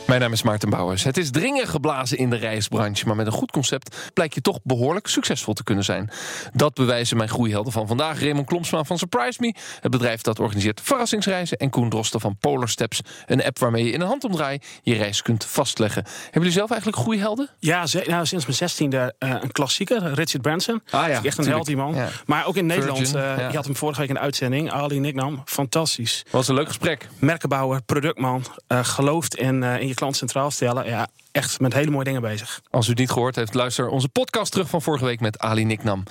Mijn 0.09 0.21
naam 0.21 0.33
is 0.33 0.43
Maarten 0.43 0.71
Bouwers. 0.71 1.05
Het 1.05 1.17
is 1.17 1.31
dringen 1.31 1.67
geblazen 1.67 2.19
in 2.19 2.31
de 2.31 2.37
reisbranche, 2.37 3.07
maar 3.07 3.17
met 3.17 3.27
een 3.27 3.33
goed 3.33 3.51
concept 3.51 4.11
blijkt 4.15 4.35
je 4.35 4.41
toch 4.41 4.59
behoorlijk 4.63 5.07
succesvol 5.07 5.55
te 5.55 5.65
kunnen 5.65 5.85
zijn. 5.85 6.11
Dat 6.53 6.75
bewijzen 6.75 7.17
mijn 7.17 7.29
groeihelden 7.29 7.73
van 7.73 7.87
vandaag. 7.87 8.21
Raymond 8.21 8.47
Klomsma 8.47 8.85
van 8.85 8.99
Surprise 8.99 9.39
Me, 9.41 9.55
het 9.81 9.91
bedrijf 9.91 10.21
dat 10.23 10.39
organiseert 10.41 10.81
verrassingsreizen. 10.81 11.59
En 11.59 11.71
Koen 11.71 11.89
Drosten 11.89 12.21
van 12.21 12.37
Polar 12.37 12.69
Steps, 12.69 13.01
een 13.27 13.45
app 13.45 13.59
waarmee 13.59 13.85
je 13.85 13.91
in 13.91 14.01
een 14.01 14.07
handomdraai 14.07 14.59
je 14.83 14.95
reis 14.95 15.23
kunt 15.23 15.45
vastleggen. 15.45 16.03
Hebben 16.05 16.33
jullie 16.33 16.51
zelf 16.51 16.71
eigenlijk 16.71 17.01
groeihelden? 17.01 17.49
Ja, 17.59 17.85
nou, 18.07 18.27
sinds 18.27 18.45
mijn 18.45 18.57
zestiende 18.57 19.15
eh 19.19 19.31
een 19.41 19.53
klassieker, 19.53 20.13
Richard 20.15 20.43
Branson. 20.43 20.83
Ah 20.91 21.01
ja, 21.01 21.09
echt 21.09 21.25
een 21.25 21.31
tuurlijk. 21.31 21.49
held, 21.49 21.67
die 21.67 21.77
man. 21.77 21.95
Ja. 21.95 22.09
Maar 22.27 22.47
ook 22.47 22.57
in 22.57 22.67
Nederland, 22.67 22.99
Virgin, 22.99 23.17
eh, 23.17 23.39
ja. 23.39 23.49
je 23.49 23.57
had 23.57 23.65
hem 23.65 23.77
vorige 23.77 24.01
week 24.01 24.09
in 24.09 24.15
de 24.15 24.21
uitzending, 24.21 24.71
Ali 24.71 25.01
Nicknam. 25.01 25.43
Fantastisch. 25.45 26.25
Was 26.31 26.49
een 26.49 26.55
leuk 26.55 26.69
gesprek. 26.69 27.09
Merkenbouwer, 27.19 27.83
productman, 27.83 28.45
eh, 28.67 28.85
gelooft 28.85 29.35
in, 29.35 29.63
in 29.63 29.87
je 29.87 29.95
klant 29.99 30.17
centraal 30.17 30.51
stellen. 30.51 30.87
Ja, 30.87 31.09
echt 31.33 31.61
met 31.61 31.73
hele 31.73 31.91
mooie 31.91 32.05
dingen 32.05 32.21
bezig. 32.21 32.61
Als 32.71 32.87
u 32.87 32.91
het 32.91 32.99
niet 32.99 33.11
gehoord 33.11 33.37
heeft, 33.37 33.55
luister 33.55 33.89
onze 33.89 34.09
podcast 34.09 34.53
terug 34.53 34.69
van 34.69 34.83
vorige 34.83 35.05
week 35.05 35.21
met 35.21 35.39
Ali 35.39 35.65
Niknam. 35.65 36.03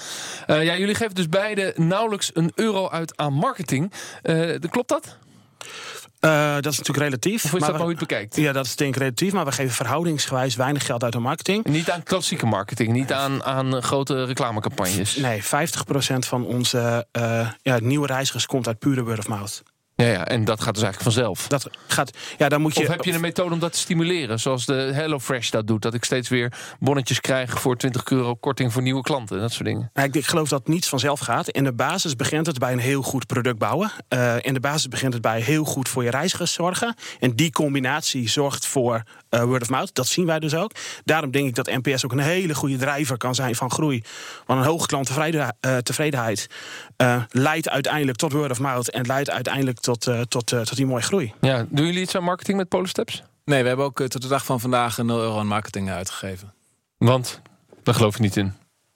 Eh, 0.46 0.64
ja, 0.64 0.78
jullie 0.78 0.96
geven 0.96 1.16
dus 1.16 1.30
beide 1.30 1.74
nauwelijks 1.76 2.32
een 2.34 2.52
euro 2.56 2.90
uit 2.90 3.18
aan 3.18 3.34
marketing. 3.34 3.92
Eh, 4.22 4.56
klopt 4.70 4.90
dat? 4.90 5.18
Eh, 6.20 6.54
dat 6.54 6.72
is 6.72 6.78
natuurlijk 6.78 7.08
relatief. 7.08 7.46
Of 7.46 7.54
is 7.54 7.60
maar 7.60 7.78
dat 7.78 7.88
het 7.88 8.00
bekijkt? 8.00 8.36
Ja, 8.36 8.52
dat 8.52 8.66
is 8.66 8.76
denk 8.76 8.96
ik 8.96 9.02
relatief, 9.02 9.34
maar 9.34 9.46
we 9.46 9.52
geven 9.52 9.76
verhoudingsgewijs 9.76 10.56
weinig 10.56 10.86
geld 10.86 11.04
uit 11.04 11.16
aan 11.16 11.22
marketing. 11.22 11.66
Niet 11.66 11.92
aan 11.92 12.04
klassieke 12.04 12.46
marketing, 12.46 12.92
niet 12.92 13.14
aan, 13.14 13.44
aan 13.44 13.84
grote 13.84 14.24
reclamecampagnes. 14.24 15.16
Nee, 15.16 15.44
50% 15.44 15.48
van 16.20 16.46
onze 16.46 17.08
ja, 17.62 17.80
nieuwe 17.80 18.08
reizigers 18.08 18.46
komt 18.46 18.68
uit 18.68 18.80
pure 18.80 19.04
word 19.04 19.20
of 19.20 19.28
mouth. 19.28 19.64
Ja, 20.04 20.06
ja, 20.06 20.28
en 20.28 20.46
dat 20.46 20.62
gaat 20.62 20.74
dus 20.74 20.84
eigenlijk 20.84 21.14
vanzelf. 21.14 21.48
Dat 21.48 21.70
gaat, 21.88 22.18
ja, 22.38 22.50
dan 22.50 22.62
moet 22.62 22.76
je. 22.76 22.82
Of 22.82 22.88
heb 22.88 23.04
je 23.04 23.14
een 23.14 23.22
methode 23.22 23.54
om 23.54 23.60
dat 23.60 23.72
te 23.72 23.80
stimuleren? 23.80 24.40
Zoals 24.40 24.66
de 24.66 24.74
HelloFresh 24.74 25.50
dat 25.50 25.68
doet. 25.68 25.82
Dat 25.82 25.94
ik 25.94 26.04
steeds 26.04 26.30
weer 26.30 26.54
bonnetjes 26.80 27.22
krijg 27.22 27.60
voor 27.60 27.78
20 27.78 28.04
euro 28.06 28.36
korting 28.36 28.74
voor 28.74 28.82
nieuwe 28.82 29.02
klanten. 29.02 29.40
Dat 29.40 29.52
soort 29.52 29.66
dingen. 29.66 29.90
Nou, 29.94 30.08
ik, 30.08 30.16
ik 30.16 30.26
geloof 30.26 30.50
dat 30.50 30.68
niets 30.68 30.90
vanzelf 30.90 31.20
gaat. 31.20 31.50
In 31.50 31.64
de 31.64 31.74
basis 31.74 32.16
begint 32.16 32.46
het 32.46 32.60
bij 32.60 32.72
een 32.72 32.80
heel 32.80 33.02
goed 33.02 33.26
product 33.26 33.58
bouwen. 33.58 33.92
Eh, 34.08 34.36
in 34.42 34.54
de 34.54 34.60
basis 34.60 34.88
begint 34.88 35.14
het 35.14 35.22
bij 35.22 35.42
heel 35.42 35.64
goed 35.64 35.90
voor 35.90 36.04
je 36.04 36.10
reizigers 36.10 36.54
zorgen. 36.54 36.96
En 37.20 37.36
die 37.36 37.52
combinatie 37.52 38.30
zorgt 38.30 38.68
voor 38.68 39.04
eh, 39.30 39.44
word 39.44 39.62
of 39.62 39.70
mouth. 39.70 39.96
Dat 39.96 40.08
zien 40.08 40.26
wij 40.26 40.40
dus 40.40 40.56
ook. 40.56 40.72
Daarom 41.04 41.32
denk 41.32 41.48
ik 41.48 41.56
dat 41.56 41.66
NPS 41.84 42.06
ook 42.06 42.12
een 42.12 42.20
hele 42.20 42.56
goede 42.56 42.78
drijver 42.78 43.18
kan 43.18 43.36
zijn 43.36 43.56
van 43.56 43.72
groei. 43.72 44.04
Want 44.46 44.60
een 44.60 44.66
hoge 44.66 44.88
klanttevredenheid 44.88 46.48
eh, 46.98 47.22
leidt 47.30 47.70
uiteindelijk 47.70 48.18
tot 48.18 48.32
word 48.32 48.52
of 48.52 48.60
mouth. 48.60 48.90
En 48.90 49.06
leidt 49.06 49.30
uiteindelijk 49.30 49.80
tot, 49.88 50.08
eh, 50.08 50.22
tot, 50.22 50.52
eh, 50.52 50.62
tot 50.62 50.76
die 50.76 50.86
mooie 50.86 51.02
groei. 51.02 51.34
Ja, 51.42 51.66
doen 51.70 51.86
jullie 51.86 52.02
iets 52.02 52.16
aan 52.16 52.24
marketing 52.24 52.58
met 52.58 52.70
Polar 52.70 52.88
Steps? 52.88 53.24
Nee, 53.46 53.62
we 53.62 53.68
hebben 53.68 53.86
ook 53.86 54.00
eh, 54.00 54.08
tot 54.08 54.22
de 54.22 54.28
dag 54.28 54.46
van 54.46 54.60
vandaag 54.60 54.98
een 54.98 55.06
0 55.06 55.20
euro 55.20 55.40
aan 55.40 55.48
marketing 55.48 55.90
uitgegeven. 55.90 56.54
Want 56.98 57.42
daar 57.84 57.94
geloof 57.94 58.14
ik 58.14 58.22
niet 58.22 58.38
in. 58.38 58.54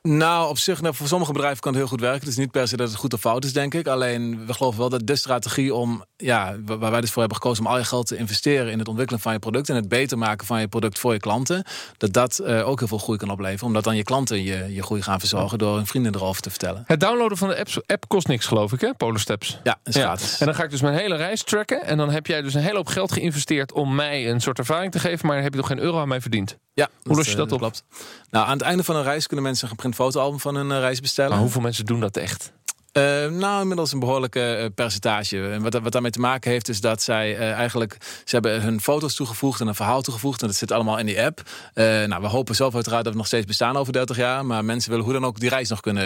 Nou, 0.08 0.50
op 0.50 0.58
zich, 0.58 0.82
nou, 0.82 0.96
voor 0.96 1.08
sommige 1.08 1.32
bedrijven 1.32 1.60
kan 1.60 1.72
het 1.72 1.82
heel 1.82 1.90
goed 1.90 2.00
werken. 2.00 2.20
Het 2.20 2.30
is 2.30 2.38
niet 2.38 2.52
per 2.52 2.68
se 2.68 2.78
dat 2.78 2.88
het 2.88 2.98
goed 2.98 3.14
of 3.14 3.20
fout 3.20 3.44
is, 3.46 3.54
denk 3.54 3.74
ik. 3.74 3.88
Alleen, 3.88 4.46
we 4.46 4.54
geloven 4.54 4.80
wel 4.80 4.90
dat 4.90 5.08
de 5.08 5.16
strategie 5.16 5.74
om, 5.74 6.04
ja, 6.18 6.56
wa- 6.66 6.78
waar 6.78 6.92
wij 6.92 7.02
dus 7.02 7.10
voor 7.12 7.20
hebben 7.22 7.42
gekozen 7.42 7.66
om 7.66 7.72
al 7.72 7.78
je 7.78 7.84
geld 7.84 8.08
te 8.08 8.18
investeren 8.18 8.72
in 8.72 8.80
het 8.80 8.88
ontwikkelen 8.88 9.22
van 9.22 9.34
je 9.34 9.40
product 9.40 9.70
en 9.70 9.76
het 9.76 9.88
beter 9.88 10.18
maken 10.18 10.46
van 10.48 10.60
je 10.60 10.68
product 10.68 11.00
voor 11.00 11.14
je 11.14 11.20
klanten, 11.20 11.64
dat 11.98 12.14
dat 12.14 12.40
eh, 12.40 12.68
ook 12.68 12.80
heel 12.80 12.88
veel 12.88 12.98
groei 12.98 13.18
kan 13.18 13.30
opleveren. 13.30 13.68
Omdat 13.68 13.84
dan 13.84 13.96
je 13.96 14.04
klanten 14.04 14.44
je, 14.44 14.74
je 14.74 14.84
groei 14.84 15.02
gaan 15.02 15.20
verzorgen 15.20 15.58
door 15.58 15.76
hun 15.76 15.88
vrienden 15.88 16.16
erover 16.16 16.42
te 16.42 16.50
vertellen. 16.50 16.84
Het 16.86 17.00
downloaden 17.00 17.38
van 17.38 17.48
de 17.50 17.58
app, 17.60 17.70
app 17.86 18.08
kost 18.08 18.28
niks, 18.28 18.46
geloof 18.46 18.74
ik, 18.74 18.82
hè? 18.82 18.94
Polar 18.94 19.20
Steps. 19.20 19.60
Ja, 19.64 19.80
is 19.84 19.96
Ja, 19.96 20.02
gratis. 20.02 20.40
En 20.40 20.46
dan 20.46 20.56
ga 20.56 20.64
ik 20.64 20.70
dus 20.70 20.82
mijn 20.82 20.96
hele 20.98 21.16
reis 21.16 21.44
tracken. 21.44 21.84
En 21.84 21.98
dan 21.98 22.10
heb 22.10 22.28
jij 22.28 22.42
dus 22.42 22.54
een 22.54 22.62
hele 22.62 22.76
hoop 22.76 22.88
geld 22.88 23.12
geïnvesteerd 23.12 23.72
om 23.72 23.96
mij 23.96 24.30
een 24.30 24.42
soort 24.42 24.58
ervaring 24.60 24.92
te 24.92 25.00
geven. 25.00 25.28
Maar 25.28 25.42
heb 25.42 25.52
je 25.52 25.58
nog 25.58 25.68
geen 25.68 25.80
euro 25.80 26.00
aan 26.00 26.08
mij 26.08 26.22
verdiend. 26.22 26.58
Ja, 26.74 26.90
Hoe 27.04 27.16
los 27.16 27.26
je 27.26 27.32
eh, 27.32 27.38
dat 27.38 27.52
op? 27.52 27.60
Klopt. 27.60 27.84
Nou, 28.30 28.46
aan 28.46 28.52
het 28.54 28.62
einde 28.62 28.84
van 28.84 28.96
een 28.96 29.04
reis 29.04 29.28
kunnen 29.28 29.46
mensen 29.46 29.70
een 29.70 29.76
geprint 29.92 30.14
fotoalbum 30.14 30.40
van 30.40 30.56
hun 30.56 30.72
eh, 30.72 30.80
reis 30.80 31.00
bestellen. 31.00 31.32
Maar 31.32 31.40
hoeveel 31.40 31.62
mensen 31.62 31.86
doen 31.86 32.00
dat 32.00 32.18
echt? 32.18 32.52
Uh, 32.94 33.04
nou, 33.28 33.62
inmiddels 33.62 33.92
een 33.92 34.00
behoorlijke 34.00 34.60
uh, 34.60 34.66
percentage. 34.76 35.50
En 35.50 35.62
wat, 35.62 35.74
wat 35.74 35.92
daarmee 35.92 36.12
te 36.12 36.20
maken 36.20 36.52
heeft, 36.52 36.70
is 36.70 36.82
dat 36.82 37.02
zij 37.02 37.38
uh, 37.38 37.52
eigenlijk... 37.52 37.98
Ze 38.26 38.36
hebben 38.36 38.62
hun 38.62 38.82
foto's 38.82 39.16
toegevoegd 39.16 39.62
en 39.62 39.68
een 39.68 39.76
verhaal 39.76 40.02
toegevoegd. 40.02 40.42
En 40.42 40.48
dat 40.48 40.56
zit 40.56 40.72
allemaal 40.72 40.98
in 40.98 41.06
die 41.06 41.22
app. 41.22 41.42
nou, 41.74 42.22
we 42.22 42.28
hopen 42.28 42.56
zelf 42.56 42.76
uiteraard 42.76 43.04
dat 43.04 43.14
we 43.14 43.20
nog 43.20 43.28
steeds 43.28 43.46
bestaan 43.46 43.78
over 43.78 43.94
30 43.94 44.18
jaar. 44.18 44.46
Maar 44.46 44.66
mensen 44.66 44.90
willen 44.90 45.06
hoe 45.06 45.14
dan 45.14 45.26
ook 45.26 45.40
die 45.40 45.50
reis 45.50 45.70
nog 45.70 45.80
kunnen 45.80 46.04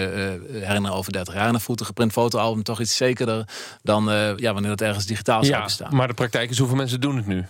herinneren 0.51 0.97
over 0.97 1.11
30 1.11 1.33
jaar. 1.33 1.45
En 1.45 1.51
dan 1.51 1.61
voelt 1.61 1.79
een 1.79 1.85
geprint 1.85 2.11
fotoalbum 2.11 2.63
toch 2.63 2.79
iets 2.79 2.95
zekerder... 2.95 3.47
dan 3.83 4.03
ja, 4.35 4.53
wanneer 4.53 4.69
dat 4.69 4.81
ergens 4.81 5.05
digitaal 5.05 5.43
zou 5.43 5.63
bestaan. 5.63 5.95
Maar 5.95 6.07
de 6.07 6.13
praktijk 6.13 6.49
is 6.49 6.57
hoeveel 6.57 6.77
mensen 6.77 7.01
doen 7.01 7.15
het 7.15 7.27
nu? 7.27 7.45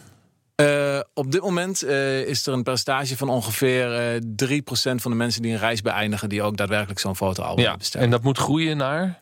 Uh, 0.62 1.00
op 1.14 1.32
dit 1.32 1.42
moment 1.42 1.84
uh, 1.84 2.28
is 2.28 2.48
er 2.48 2.54
een 2.54 2.64
percentage 2.64 3.18
van 3.18 3.30
ongeveer 3.30 4.16
uh, 4.16 4.62
3% 4.62 4.66
van 4.96 5.12
de 5.12 5.18
mensen 5.18 5.42
die 5.42 5.52
een 5.52 5.60
reis 5.60 5.82
beëindigen, 5.82 6.30
die 6.30 6.42
ook 6.42 6.58
daadwerkelijk 6.58 7.00
zo'n 7.00 7.16
fotoalbum 7.16 7.64
ja, 7.64 7.78
bestellen. 7.78 8.06
En 8.06 8.12
dat 8.12 8.24
moet 8.24 8.38
groeien 8.38 8.78
naar? 8.78 9.20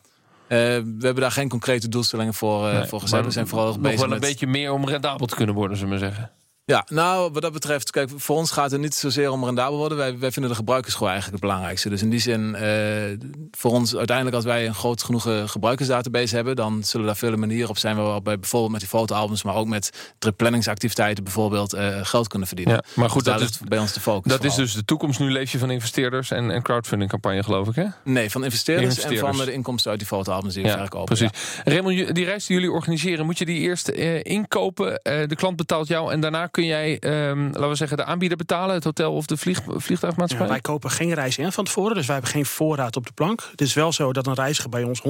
We 0.48 0.54
hebben 1.00 1.14
daar 1.14 1.30
geen 1.30 1.48
concrete 1.48 1.88
doelstellingen 1.88 2.34
voor, 2.34 2.72
nee, 2.72 2.84
voor 2.84 3.00
gezet. 3.00 3.24
We 3.24 3.30
zijn 3.30 3.46
vooral 3.46 3.66
nog 3.66 3.78
bezig 3.78 3.96
wel 3.96 4.04
een 4.04 4.10
met... 4.10 4.20
beetje 4.20 4.46
meer 4.46 4.72
om 4.72 4.88
rendabel 4.88 5.26
te 5.26 5.34
kunnen 5.34 5.54
worden, 5.54 5.76
zullen 5.76 5.92
we 5.92 5.98
zeggen. 5.98 6.30
Ja, 6.66 6.86
nou, 6.88 7.32
wat 7.32 7.42
dat 7.42 7.52
betreft, 7.52 7.90
kijk, 7.90 8.10
voor 8.16 8.36
ons 8.36 8.50
gaat 8.50 8.70
het 8.70 8.80
niet 8.80 8.94
zozeer 8.94 9.30
om 9.30 9.44
rendabel 9.44 9.78
worden. 9.78 9.98
Wij, 9.98 10.18
wij 10.18 10.32
vinden 10.32 10.50
de 10.50 10.56
gebruikers 10.56 10.94
gewoon 10.94 11.12
eigenlijk 11.12 11.40
het 11.40 11.50
belangrijkste. 11.50 11.88
Dus 11.88 12.02
in 12.02 12.10
die 12.10 12.20
zin, 12.20 12.56
uh, 12.60 13.28
voor 13.50 13.70
ons 13.70 13.96
uiteindelijk, 13.96 14.36
als 14.36 14.44
wij 14.44 14.66
een 14.66 14.74
groot 14.74 15.02
genoeg 15.02 15.28
gebruikersdatabase 15.46 16.34
hebben, 16.34 16.56
dan 16.56 16.84
zullen 16.84 17.06
daar 17.06 17.16
vele 17.16 17.36
manieren 17.36 17.68
op 17.68 17.78
zijn 17.78 17.96
waarop 17.96 18.24
wij 18.24 18.38
bijvoorbeeld 18.38 18.72
met 18.72 18.80
die 18.80 18.88
fotoalbums, 18.88 19.42
maar 19.42 19.54
ook 19.54 19.66
met 19.66 19.90
planningsactiviteiten 20.36 21.24
bijvoorbeeld 21.24 21.74
uh, 21.74 21.98
geld 22.02 22.28
kunnen 22.28 22.48
verdienen. 22.48 22.74
Ja, 22.74 22.82
maar 22.94 23.10
goed, 23.10 23.24
dus 23.24 23.32
dat 23.32 23.50
is 23.50 23.58
bij 23.58 23.78
ons 23.78 23.92
de 23.92 24.00
focus. 24.00 24.32
Dat 24.32 24.44
is 24.44 24.54
dus 24.54 24.74
de 24.74 24.84
toekomst. 24.84 25.20
Nu 25.20 25.30
leef 25.30 25.52
je 25.52 25.58
van 25.58 25.70
investeerders 25.70 26.30
en, 26.30 26.50
en 26.50 26.62
crowdfunding 26.62 27.10
campagne, 27.10 27.42
geloof 27.42 27.68
ik, 27.68 27.74
hè? 27.74 27.86
Nee, 28.04 28.30
van 28.30 28.44
investeerders, 28.44 28.88
investeerders. 28.88 29.30
en 29.30 29.36
van 29.36 29.46
de 29.46 29.52
inkomsten 29.52 29.90
uit 29.90 30.00
die 30.00 30.08
fotoalbums 30.08 30.54
die 30.54 30.62
we 30.62 30.68
ja, 30.68 30.76
verkopen. 30.76 31.16
Precies. 31.16 31.38
Ja. 31.64 31.72
Raymond, 31.72 32.14
die 32.14 32.24
reis 32.24 32.46
die 32.46 32.56
jullie 32.56 32.72
organiseren, 32.72 33.24
moet 33.24 33.38
je 33.38 33.44
die 33.44 33.60
eerst 33.60 33.88
uh, 33.88 34.20
inkopen? 34.22 35.00
de 35.04 35.34
klant 35.36 35.56
betaalt 35.56 35.88
jou 35.88 36.12
en 36.12 36.20
daarna 36.20 36.46
kun 36.54 36.64
jij 36.64 36.98
Um, 37.00 37.46
laten 37.46 37.68
we 37.68 37.74
zeggen, 37.74 37.96
de 37.96 38.04
aanbieder 38.04 38.36
betalen, 38.36 38.74
het 38.74 38.84
hotel 38.84 39.12
of 39.12 39.26
de 39.26 39.36
vlieg, 39.36 39.60
vliegtuigmaatschappij? 39.66 40.46
Ja, 40.46 40.52
wij 40.52 40.60
kopen 40.60 40.90
geen 40.90 41.14
reis 41.14 41.38
in 41.38 41.52
van 41.52 41.64
tevoren, 41.64 41.94
dus 41.94 42.06
wij 42.06 42.14
hebben 42.14 42.32
geen 42.32 42.46
voorraad 42.46 42.96
op 42.96 43.06
de 43.06 43.12
plank. 43.12 43.48
Het 43.50 43.60
is 43.60 43.74
wel 43.74 43.92
zo 43.92 44.12
dat 44.12 44.26
een 44.26 44.34
reiziger 44.34 44.70
bij 44.70 44.82
ons 44.82 45.02
100% 45.02 45.04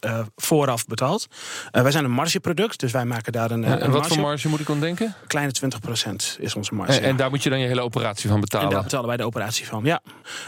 uh, 0.00 0.20
vooraf 0.36 0.86
betaalt. 0.86 1.26
Uh, 1.72 1.82
wij 1.82 1.90
zijn 1.90 2.04
een 2.04 2.10
margeproduct, 2.10 2.80
dus 2.80 2.92
wij 2.92 3.04
maken 3.04 3.32
daar 3.32 3.50
een. 3.50 3.64
en 3.64 3.84
een 3.84 3.90
wat 3.90 4.06
voor 4.06 4.20
marge 4.20 4.48
moet 4.48 4.60
ik 4.60 4.66
dan 4.66 4.80
denken? 4.80 5.14
Kleine 5.26 5.52
20% 6.04 6.38
is 6.38 6.54
onze 6.54 6.74
marge. 6.74 6.92
En, 6.92 7.02
en, 7.02 7.16
daar 7.16 7.30
moet 7.30 7.42
je 7.42 7.50
dan 7.50 7.58
je 7.58 7.66
hele 7.66 7.82
operatie 7.82 8.30
van 8.30 8.40
betalen? 8.40 8.66
En 8.66 8.74
daar 8.74 8.82
betalen 8.82 9.06
wij 9.06 9.16
de 9.16 9.24
operatie 9.24 9.66
van, 9.66 9.84
ja. 9.84 10.00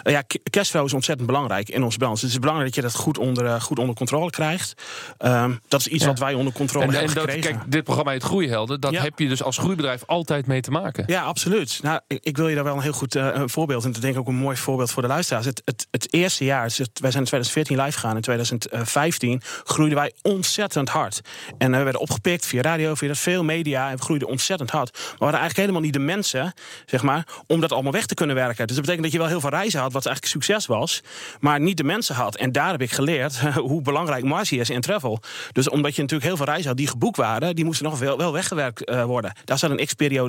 Ja, 0.03 0.23
cashflow 0.51 0.85
is 0.85 0.93
ontzettend 0.93 1.27
belangrijk 1.27 1.69
in 1.69 1.83
onze 1.83 1.99
balans. 1.99 2.21
Het 2.23 2.31
is 2.31 2.39
belangrijk 2.39 2.75
dat 2.75 2.85
je 2.85 2.91
dat 2.91 3.01
goed 3.01 3.19
onder, 3.19 3.61
goed 3.61 3.79
onder 3.79 3.95
controle 3.95 4.31
krijgt. 4.31 4.83
Um, 5.19 5.61
dat 5.69 5.81
is 5.81 5.87
iets 5.87 6.03
ja. 6.03 6.09
wat 6.09 6.19
wij 6.19 6.35
onder 6.35 6.53
controle 6.53 6.85
en, 6.85 6.91
hebben 6.91 7.09
en 7.09 7.15
dat, 7.15 7.25
gekregen. 7.25 7.59
Kijk, 7.59 7.73
dit 7.73 7.85
programma 7.85 8.11
heet 8.11 8.23
Groeihelden. 8.23 8.81
Dat 8.81 8.97
heb 8.97 9.19
je 9.19 9.29
dus 9.29 9.43
als 9.43 9.59
groeibedrijf 9.59 10.03
altijd 10.21 10.47
mee 10.47 10.61
te 10.61 10.71
maken. 10.71 11.05
Ja, 11.07 11.23
absoluut. 11.23 11.79
Nou, 11.83 12.01
ik, 12.07 12.19
ik 12.23 12.37
wil 12.37 12.49
je 12.49 12.55
daar 12.55 12.65
wel 12.65 12.77
een 12.77 12.83
heel 12.83 12.93
goed 12.93 13.15
een 13.15 13.51
voorbeeld. 13.51 13.85
En 13.85 13.91
ik 13.91 14.01
denk 14.01 14.19
ook 14.19 14.29
een 14.29 14.35
mooi 14.35 14.57
voorbeeld 14.57 14.91
voor 14.91 15.03
de 15.03 15.09
luisteraars. 15.09 15.47
Het, 15.47 15.63
het, 15.65 15.87
het 15.91 16.13
eerste 16.13 16.45
jaar, 16.45 16.61
wij 16.61 17.11
zijn 17.11 17.23
in 17.23 17.29
2014 17.29 17.77
live 17.77 17.93
gegaan. 17.93 18.17
In 18.17 18.23
2015 18.23 19.43
groeiden 19.65 19.99
wij 19.99 20.13
ontzettend 20.23 20.89
hard. 20.89 21.21
En 21.59 21.71
uh, 21.71 21.77
we 21.77 21.83
werden 21.83 22.01
opgepikt 22.01 22.47
via 22.47 22.63
radio, 22.63 22.95
via 22.95 23.15
veel 23.15 23.45
media. 23.45 23.91
En 23.91 23.97
we 23.97 24.03
groeiden 24.03 24.29
ontzettend 24.29 24.71
hard. 24.71 24.93
Maar 24.93 25.03
we 25.03 25.09
hadden 25.09 25.41
eigenlijk 25.41 25.57
helemaal 25.57 25.81
niet 25.81 25.93
de 25.93 25.99
mensen, 25.99 26.53
zeg 26.87 27.03
maar, 27.03 27.27
om 27.47 27.61
dat 27.61 27.73
allemaal 27.73 27.93
weg 27.93 28.07
te 28.07 28.15
kunnen 28.15 28.37
werken. 28.37 28.67
Dus 28.67 28.77
dat 28.77 28.85
betekent 28.85 29.03
dat 29.03 29.13
je 29.13 29.19
wel 29.19 29.29
heel 29.29 29.41
veel 29.41 29.51
reizen 29.51 29.81
had, 29.81 29.93
wat 29.93 30.07
eigenlijk 30.07 30.35
succes 30.35 30.67
was. 30.67 31.03
Maar 31.41 31.61
niet 31.61 31.77
de 31.77 31.85
mensen 31.85 32.15
had. 32.15 32.37
En 32.37 32.53
daar 32.53 32.71
heb 32.71 32.83
ik 32.83 32.93
geleerd 32.93 33.41
hoe 33.71 33.83
belangrijk 33.83 34.25
marge 34.25 34.57
is 34.57 34.71
in 34.71 34.81
travel. 34.81 35.21
Dus 35.53 35.69
omdat 35.69 35.95
je 35.95 36.01
natuurlijk 36.01 36.29
heel 36.29 36.37
veel 36.37 36.47
reizen 36.47 36.69
had 36.69 36.77
die 36.77 36.87
geboekt 36.87 37.17
waren, 37.17 37.57
die 37.57 37.65
moesten 37.65 37.87
nog 37.87 37.99
wel, 37.99 38.17
wel 38.17 38.33
weggewerkt 38.33 38.91
uh, 38.91 39.05
worden. 39.05 39.33
Daar 39.45 39.59
zat 39.59 39.71
een 39.71 39.79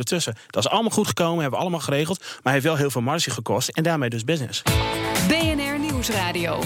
tussen. 0.03 0.35
Dat 0.47 0.65
is 0.65 0.71
allemaal 0.71 0.91
goed 0.91 1.07
gekomen, 1.07 1.41
hebben 1.41 1.59
we 1.59 1.65
allemaal 1.65 1.79
geregeld. 1.79 2.39
Maar 2.43 2.53
heeft 2.53 2.65
wel 2.65 2.75
heel 2.75 2.89
veel 2.89 3.01
marge 3.01 3.29
gekost 3.29 3.69
en 3.69 3.83
daarmee 3.83 4.09
dus 4.09 4.23
business. 4.23 4.61
BNR 5.27 5.79
Nieuwsradio. 5.79 6.59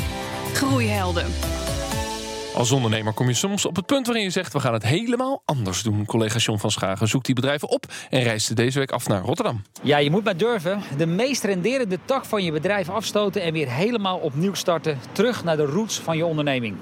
Groeihelden. 0.54 1.26
Als 2.56 2.72
ondernemer 2.72 3.14
kom 3.14 3.28
je 3.28 3.34
soms 3.34 3.66
op 3.66 3.76
het 3.76 3.86
punt 3.86 4.06
waarin 4.06 4.24
je 4.24 4.30
zegt... 4.30 4.54
we 4.54 4.60
gaan 4.60 4.74
het 4.74 4.84
helemaal 4.84 5.42
anders 5.46 5.82
doen. 5.82 6.06
Collega 6.06 6.38
John 6.38 6.60
van 6.60 6.72
Schagen 6.72 7.08
zoekt 7.08 7.26
die 7.26 7.36
bedrijven 7.36 7.70
op... 7.70 7.86
en 8.10 8.24
reisde 8.24 8.54
deze 8.54 8.80
week 8.80 8.92
af 8.92 9.08
naar 9.08 9.22
Rotterdam. 9.22 9.62
Ja, 9.82 9.98
je 9.98 10.12
moet 10.12 10.24
maar 10.24 10.38
durven. 10.38 10.82
De 10.98 11.06
meest 11.06 11.44
renderende 11.44 12.00
tak 12.06 12.26
van 12.26 12.44
je 12.44 12.52
bedrijf 12.52 12.90
afstoten... 12.90 13.42
en 13.42 13.54
weer 13.54 13.70
helemaal 13.70 14.18
opnieuw 14.18 14.54
starten. 14.54 15.00
Terug 15.12 15.44
naar 15.44 15.58
de 15.58 15.66
roots 15.66 16.00
van 16.00 16.18
je 16.18 16.26
onderneming. 16.26 16.76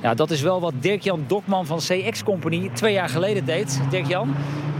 Ja, 0.00 0.14
dat 0.14 0.30
is 0.30 0.40
wel 0.40 0.60
wat 0.60 0.72
Dirk-Jan 0.80 1.24
Dokman 1.26 1.66
van 1.66 1.78
CX 1.78 2.22
Company 2.22 2.70
twee 2.74 2.92
jaar 2.92 3.08
geleden 3.08 3.44
deed. 3.44 3.80
Dirk-Jan, 3.90 4.34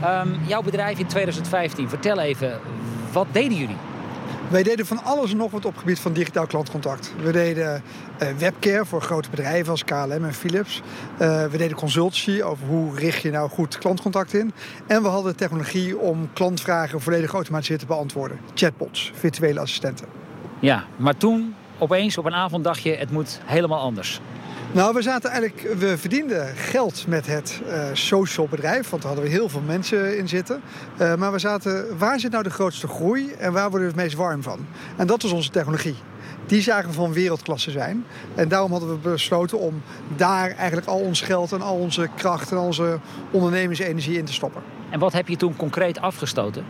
um, 0.04 0.36
jouw 0.46 0.62
bedrijf 0.62 0.98
in 0.98 1.06
2015. 1.06 1.88
Vertel 1.88 2.18
even, 2.20 2.60
wat 3.12 3.26
deden 3.32 3.58
jullie? 3.58 3.76
Wij 4.48 4.62
deden 4.62 4.86
van 4.86 5.04
alles 5.04 5.30
en 5.30 5.36
nog 5.36 5.50
wat 5.50 5.64
op 5.64 5.70
het 5.72 5.80
gebied 5.80 5.98
van 5.98 6.12
digitaal 6.12 6.46
klantcontact. 6.46 7.14
We 7.22 7.32
deden 7.32 7.82
uh, 8.22 8.28
webcare 8.38 8.84
voor 8.84 9.02
grote 9.02 9.30
bedrijven 9.30 9.70
als 9.70 9.84
KLM 9.84 10.24
en 10.24 10.34
Philips. 10.34 10.82
Uh, 11.20 11.44
we 11.44 11.56
deden 11.56 11.76
consultancy 11.76 12.42
over 12.42 12.66
hoe 12.66 12.98
richt 12.98 13.22
je 13.22 13.30
nou 13.30 13.50
goed 13.50 13.78
klantcontact 13.78 14.34
in. 14.34 14.52
En 14.86 15.02
we 15.02 15.08
hadden 15.08 15.36
technologie 15.36 15.98
om 15.98 16.32
klantvragen 16.32 17.00
volledig 17.00 17.30
geautomatiseerd 17.30 17.80
te 17.80 17.86
beantwoorden. 17.86 18.38
Chatbots, 18.54 19.12
virtuele 19.14 19.60
assistenten. 19.60 20.06
Ja, 20.58 20.84
maar 20.96 21.16
toen 21.16 21.54
opeens 21.78 22.18
op 22.18 22.24
een 22.24 22.34
avond 22.34 22.64
dacht 22.64 22.82
je 22.82 22.94
het 22.94 23.10
moet 23.10 23.40
helemaal 23.44 23.80
anders. 23.80 24.20
Nou, 24.72 24.94
we 24.94 25.02
zaten 25.02 25.30
eigenlijk, 25.30 25.74
we 25.78 25.98
verdienden 25.98 26.56
geld 26.56 27.06
met 27.06 27.26
het 27.26 27.60
uh, 27.66 27.84
social 27.92 28.48
bedrijf, 28.48 28.90
want 28.90 29.02
daar 29.02 29.12
hadden 29.12 29.30
we 29.30 29.36
heel 29.36 29.48
veel 29.48 29.60
mensen 29.60 30.18
in 30.18 30.28
zitten. 30.28 30.60
Uh, 31.00 31.14
maar 31.14 31.32
we 31.32 31.38
zaten, 31.38 31.98
waar 31.98 32.20
zit 32.20 32.30
nou 32.30 32.42
de 32.42 32.50
grootste 32.50 32.88
groei 32.88 33.32
en 33.32 33.52
waar 33.52 33.70
worden 33.70 33.88
we 33.88 33.94
het 33.94 34.02
meest 34.02 34.16
warm 34.16 34.42
van? 34.42 34.66
En 34.96 35.06
dat 35.06 35.22
was 35.22 35.32
onze 35.32 35.50
technologie. 35.50 35.96
Die 36.46 36.62
zagen 36.62 36.88
we 36.88 36.94
van 36.94 37.12
wereldklasse 37.12 37.70
zijn. 37.70 38.04
En 38.34 38.48
daarom 38.48 38.70
hadden 38.70 38.88
we 38.88 39.10
besloten 39.10 39.58
om 39.58 39.82
daar 40.16 40.50
eigenlijk 40.50 40.86
al 40.86 40.98
ons 40.98 41.20
geld 41.20 41.52
en 41.52 41.62
al 41.62 41.76
onze 41.76 42.08
kracht 42.16 42.50
en 42.50 42.58
onze 42.58 42.98
ondernemingsenergie 43.30 44.18
in 44.18 44.24
te 44.24 44.32
stoppen. 44.32 44.62
En 44.90 44.98
wat 44.98 45.12
heb 45.12 45.28
je 45.28 45.36
toen 45.36 45.56
concreet 45.56 46.00
afgestoten? 46.00 46.64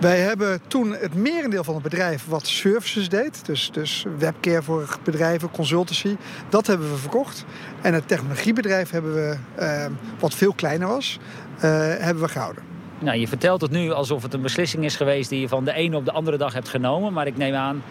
Wij 0.00 0.18
hebben 0.18 0.60
toen 0.66 0.92
het 0.92 1.14
merendeel 1.14 1.64
van 1.64 1.74
het 1.74 1.82
bedrijf 1.82 2.26
wat 2.26 2.46
services 2.46 3.08
deed. 3.08 3.46
Dus, 3.46 3.70
dus 3.72 4.04
webcare 4.18 4.62
voor 4.62 4.98
bedrijven, 5.04 5.50
consultancy. 5.50 6.16
Dat 6.48 6.66
hebben 6.66 6.90
we 6.90 6.96
verkocht. 6.96 7.44
En 7.82 7.94
het 7.94 8.08
technologiebedrijf 8.08 8.90
hebben 8.90 9.14
we, 9.14 9.36
uh, 9.58 9.86
wat 10.18 10.34
veel 10.34 10.52
kleiner 10.52 10.88
was, 10.88 11.18
uh, 11.56 11.62
hebben 11.98 12.22
we 12.22 12.28
gehouden. 12.28 12.62
Nou, 12.98 13.18
je 13.18 13.28
vertelt 13.28 13.60
het 13.60 13.70
nu 13.70 13.90
alsof 13.92 14.22
het 14.22 14.34
een 14.34 14.42
beslissing 14.42 14.84
is 14.84 14.96
geweest 14.96 15.28
die 15.28 15.40
je 15.40 15.48
van 15.48 15.64
de 15.64 15.72
ene 15.72 15.96
op 15.96 16.04
de 16.04 16.12
andere 16.12 16.36
dag 16.36 16.52
hebt 16.52 16.68
genomen. 16.68 17.12
Maar 17.12 17.26
ik 17.26 17.36
neem 17.36 17.54
aan, 17.54 17.82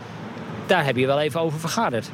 daar 0.65 0.85
heb 0.85 0.95
je 0.95 1.05
wel 1.05 1.19
even 1.19 1.39
over 1.39 1.59
vergaderd. 1.59 2.11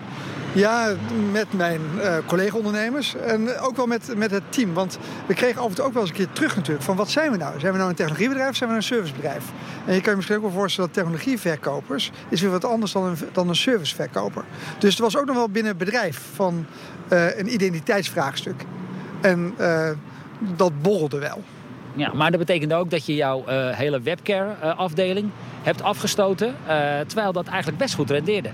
Ja, 0.54 0.94
met 1.32 1.54
mijn 1.54 1.82
uh, 1.98 2.18
collega-ondernemers 2.26 3.16
en 3.16 3.60
ook 3.60 3.76
wel 3.76 3.86
met, 3.86 4.14
met 4.16 4.32
het 4.32 4.44
team. 4.50 4.74
Want 4.74 5.00
we 5.26 5.34
kregen 5.34 5.62
af 5.62 5.68
en 5.68 5.76
toe 5.76 5.86
ook 5.86 5.94
wel 5.94 6.02
eens 6.02 6.12
een 6.12 6.18
keer 6.18 6.32
terug 6.32 6.56
natuurlijk 6.56 6.86
van 6.86 6.96
wat 6.96 7.10
zijn 7.10 7.32
we 7.32 7.38
nou? 7.38 7.60
Zijn 7.60 7.72
we 7.72 7.78
nou 7.78 7.90
een 7.90 7.96
technologiebedrijf 7.96 8.50
of 8.50 8.56
zijn 8.56 8.70
we 8.70 8.76
een 8.76 8.84
servicebedrijf? 8.84 9.44
En 9.86 9.94
je 9.94 10.02
kan 10.02 10.10
je 10.10 10.16
misschien 10.16 10.38
ook 10.38 10.44
wel 10.44 10.52
voorstellen 10.52 10.90
dat 10.94 11.04
technologieverkopers 11.04 12.12
is 12.30 12.42
weer 12.42 12.52
wat 12.52 12.66
anders 12.66 12.92
dan 12.92 13.04
een, 13.04 13.18
dan 13.32 13.50
een 13.50 13.56
serviceverkoper. 13.56 14.44
Dus 14.80 14.96
er 14.96 15.02
was 15.02 15.18
ook 15.18 15.26
nog 15.26 15.36
wel 15.36 15.50
binnen 15.50 15.72
het 15.72 15.86
bedrijf 15.86 16.22
van 16.34 16.66
uh, 17.14 17.38
een 17.38 17.54
identiteitsvraagstuk. 17.54 18.66
En 19.22 19.54
uh, 19.60 19.90
dat 20.56 20.82
borrelde 20.82 21.20
wel. 21.20 21.44
Ja, 21.96 22.14
maar 22.14 22.32
dat 22.32 22.40
betekent 22.40 22.74
ook 22.74 22.90
dat 22.90 23.06
je 23.06 23.16
jouw 23.16 23.44
hele 23.72 24.02
webcare-afdeling 24.02 25.30
hebt 25.62 25.82
afgestoten, 25.82 26.56
terwijl 27.08 27.32
dat 27.32 27.48
eigenlijk 27.48 27.78
best 27.78 27.96
goed 27.96 28.10
rendeerde. 28.10 28.50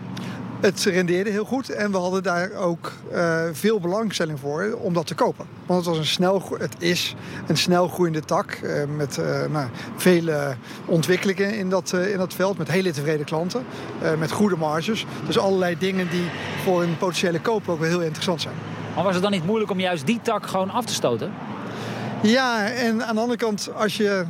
Het 0.65 0.83
rendeerde 0.83 1.29
heel 1.29 1.45
goed 1.45 1.69
en 1.69 1.91
we 1.91 1.97
hadden 1.97 2.23
daar 2.23 2.51
ook 2.51 2.91
uh, 3.13 3.41
veel 3.51 3.79
belangstelling 3.79 4.39
voor 4.39 4.77
om 4.81 4.93
dat 4.93 5.07
te 5.07 5.15
kopen. 5.15 5.45
Want 5.65 5.79
het, 5.79 5.89
was 5.89 5.97
een 5.97 6.11
snel, 6.11 6.43
het 6.57 6.75
is 6.77 7.15
een 7.47 7.57
snel 7.57 7.87
groeiende 7.87 8.19
tak 8.19 8.59
uh, 8.63 8.83
met 8.95 9.17
uh, 9.17 9.45
nou, 9.45 9.67
vele 9.95 10.55
ontwikkelingen 10.85 11.57
in 11.57 11.69
dat, 11.69 11.93
in 11.93 12.17
dat 12.17 12.33
veld. 12.33 12.57
Met 12.57 12.71
hele 12.71 12.91
tevreden 12.91 13.25
klanten, 13.25 13.65
met 14.19 14.31
goede 14.31 14.55
marges. 14.55 15.05
Dus 15.25 15.37
allerlei 15.37 15.77
dingen 15.77 16.09
die 16.09 16.29
voor 16.63 16.83
een 16.83 16.97
potentiële 16.97 17.41
koper 17.41 17.71
ook 17.73 17.79
wel 17.79 17.89
heel 17.89 18.01
interessant 18.01 18.41
zijn. 18.41 18.55
Maar 18.95 19.03
was 19.03 19.13
het 19.13 19.23
dan 19.23 19.31
niet 19.31 19.45
moeilijk 19.45 19.71
om 19.71 19.79
juist 19.79 20.05
die 20.05 20.19
tak 20.21 20.45
gewoon 20.45 20.69
af 20.69 20.85
te 20.85 20.93
stoten? 20.93 21.31
Ja, 22.21 22.69
en 22.69 23.05
aan 23.05 23.15
de 23.15 23.21
andere 23.21 23.39
kant, 23.39 23.69
als 23.75 23.97
je 23.97 24.25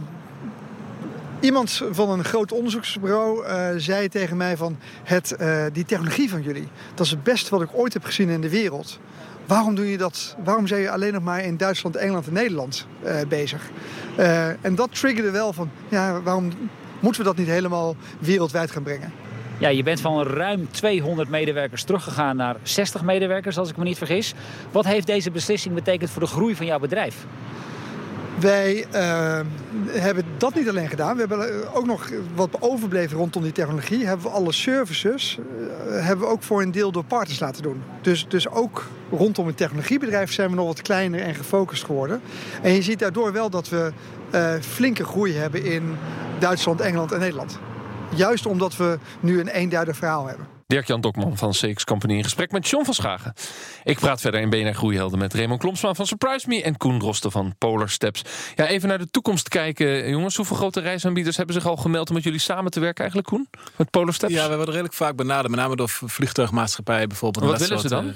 Iemand 1.40 1.82
van 1.92 2.10
een 2.10 2.24
groot 2.24 2.52
onderzoeksbureau 2.52 3.46
uh, 3.46 3.68
zei 3.78 4.10
tegen 4.10 4.38
mij 4.38 4.58
van... 4.58 4.78
Het, 5.04 5.36
uh, 5.40 5.64
die 5.74 5.86
technologie 5.86 6.30
van 6.30 6.42
jullie, 6.42 6.68
dat 6.94 7.06
is 7.06 7.12
het 7.12 7.24
beste 7.24 7.50
wat 7.50 7.62
ik 7.62 7.70
ooit 7.74 7.94
heb 7.94 8.04
gezien 8.04 8.30
in 8.30 8.42
de 8.42 8.50
wereld. 8.50 9.00
Waarom 9.46 9.76
doe 9.76 9.92
je 9.92 9.98
dat? 9.98 10.36
Waarom 10.44 10.68
zijn 10.68 10.82
je 10.82 10.92
alleen 10.92 11.14
nog 11.14 11.24
maar 11.24 11.44
in 11.44 11.58
Duitsland, 11.58 11.96
Engeland 11.96 12.28
en 12.28 12.34
Nederland 12.34 12.88
uh, 13.06 13.16
bezig? 13.28 13.70
en 14.62 14.76
dat 14.76 15.00
triggerde 15.00 15.32
wel 15.32 15.54
van... 15.54 15.70
Ja, 15.90 16.22
waarom 16.22 16.52
moeten 17.00 17.22
we 17.22 17.28
dat 17.28 17.38
niet 17.38 17.48
helemaal 17.48 17.96
wereldwijd 18.20 18.72
gaan 18.72 18.84
brengen? 18.84 19.14
Ja, 19.58 19.70
je 19.70 19.84
bent 19.84 20.02
van 20.02 20.24
ruim 20.24 20.68
200 20.72 21.30
medewerkers 21.30 21.84
teruggegaan 21.84 22.36
naar 22.36 22.56
60 22.64 23.04
medewerkers, 23.04 23.58
als 23.58 23.70
ik 23.70 23.78
me 23.78 23.84
niet 23.84 23.98
vergis. 23.98 24.34
Wat 24.72 24.86
heeft 24.86 25.08
deze 25.08 25.32
beslissing 25.32 25.76
betekend 25.76 26.10
voor 26.10 26.22
de 26.22 26.28
groei 26.28 26.56
van 26.56 26.66
jouw 26.66 26.80
bedrijf? 26.80 27.26
Wij 28.40 28.86
uh, 28.94 29.40
hebben 29.88 30.24
dat 30.38 30.56
niet 30.56 30.70
alleen 30.70 30.90
gedaan. 30.90 31.14
We 31.14 31.20
hebben 31.20 31.74
ook 31.74 31.86
nog 31.86 32.10
wat 32.36 32.50
overbleven 32.60 33.18
rondom 33.18 33.44
die 33.44 33.52
technologie. 33.52 34.06
Hebben 34.06 34.26
we 34.26 34.32
alle 34.32 34.52
services 34.52 35.38
uh, 35.38 36.06
hebben 36.06 36.26
we 36.26 36.32
ook 36.32 36.44
voor 36.44 36.62
een 36.62 36.72
deel 36.72 36.92
door 36.92 37.04
partners 37.04 37.40
laten 37.40 37.64
doen. 37.64 37.82
Dus, 38.02 38.26
dus 38.28 38.50
ook 38.50 38.88
rondom 39.12 39.48
het 39.48 39.58
technologiebedrijf 39.58 40.32
zijn 40.32 40.50
we 40.50 40.56
nog 40.56 40.68
wat 40.68 40.82
kleiner 40.82 41.22
en 41.22 41.36
gefocust 41.36 41.84
geworden. 41.84 42.22
En 42.62 42.72
je 42.72 42.82
ziet 42.82 43.00
daardoor 43.00 43.32
wel 43.32 43.50
dat 43.50 43.70
we 43.70 43.92
flinke 44.62 45.04
groei 45.04 45.34
hebben 45.34 45.64
in 45.64 45.98
Duitsland, 46.40 46.82
Engeland 46.82 47.12
en 47.12 47.20
Nederland. 47.20 47.60
Juist 48.16 48.46
omdat 48.46 48.78
we 48.78 48.98
nu 49.20 49.40
een 49.40 49.48
eenduidig 49.48 49.96
verhaal 49.96 50.28
hebben. 50.28 50.55
Dirk-Jan 50.68 51.02
Dokman 51.02 51.38
van 51.38 51.52
CX 51.52 51.84
Company 51.84 52.14
in 52.14 52.24
gesprek 52.24 52.52
met 52.52 52.68
John 52.68 52.86
van 52.86 52.94
Schagen. 52.94 53.34
Ik 53.84 54.00
praat 54.00 54.22
verder 54.22 54.42
in 54.42 54.50
BNR 54.50 54.74
Groeihelden 54.74 55.20
met 55.20 55.34
Raymond 55.34 55.60
Klomsman 55.60 55.96
van 55.96 56.06
Surprise 56.06 56.48
Me... 56.48 56.64
en 56.64 56.78
Koen 56.78 57.00
Drosten 57.00 57.32
van 57.32 57.56
Polar 57.58 57.90
Steps. 57.90 58.22
Ja, 58.56 58.68
even 58.68 58.90
naar 58.90 58.98
de 58.98 59.10
toekomst 59.10 59.50
kijken, 59.50 60.10
jongens. 60.10 60.36
Hoeveel 60.36 60.56
grote 60.56 60.80
reisaanbieders 60.80 61.38
hebben 61.38 61.56
zich 61.56 61.66
al 61.66 61.76
gemeld... 61.76 62.10
om 62.10 62.16
met 62.16 62.24
jullie 62.24 62.40
samen 62.40 62.72
te 62.72 62.80
werken 62.80 63.00
eigenlijk, 63.00 63.28
Koen? 63.28 63.50
Met 63.76 63.90
Polar 63.90 64.14
Steps? 64.14 64.34
Ja, 64.34 64.44
we 64.50 64.56
worden 64.56 64.74
redelijk 64.74 64.94
vaak 64.96 65.16
benaderd. 65.16 65.50
Met 65.50 65.60
name 65.60 65.76
door 65.76 65.90
vliegtuigmaatschappijen 65.90 67.08
bijvoorbeeld. 67.08 67.46
Wat 67.46 67.60
willen 67.60 67.80
ze 67.80 67.90
dan? 67.90 68.06
Uh, 68.06 68.14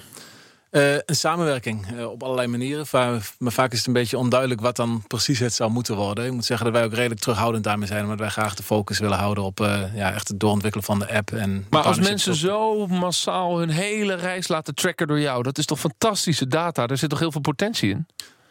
een 0.69 1.15
samenwerking 1.15 1.91
uh, 1.91 2.10
op 2.10 2.23
allerlei 2.23 2.47
manieren. 2.47 2.86
Maar 2.91 3.51
vaak 3.51 3.71
is 3.71 3.77
het 3.77 3.88
een 3.88 3.93
beetje 3.93 4.17
onduidelijk 4.17 4.62
wat 4.62 4.75
dan 4.75 5.03
precies 5.08 5.39
het 5.39 5.53
zou 5.53 5.71
moeten 5.71 5.95
worden. 5.95 6.25
Ik 6.25 6.32
moet 6.32 6.45
zeggen 6.45 6.65
dat 6.65 6.75
wij 6.75 6.86
ook 6.86 6.93
redelijk 6.93 7.21
terughoudend 7.21 7.63
daarmee 7.63 7.88
zijn. 7.88 8.03
Omdat 8.03 8.19
wij 8.19 8.29
graag 8.29 8.55
de 8.55 8.63
focus 8.63 8.99
willen 8.99 9.17
houden 9.17 9.43
op 9.43 9.60
uh, 9.60 9.95
ja, 9.95 10.13
echt 10.13 10.27
het 10.27 10.39
doorontwikkelen 10.39 10.86
van 10.86 10.99
de 10.99 11.13
app. 11.13 11.32
En 11.32 11.65
maar 11.69 11.84
als 11.84 11.99
mensen 11.99 12.36
zo 12.36 12.88
massaal 12.88 13.60
hun 13.60 13.69
hele 13.69 14.13
reis 14.13 14.47
laten 14.47 14.75
tracken 14.75 15.08
door 15.08 15.19
jou. 15.19 15.43
Dat 15.43 15.58
is 15.58 15.65
toch 15.65 15.79
fantastische 15.79 16.47
data? 16.47 16.88
Er 16.88 16.97
zit 16.97 17.10
toch 17.10 17.19
heel 17.19 17.32
veel 17.32 17.41
potentie 17.41 17.89
in? 17.89 18.08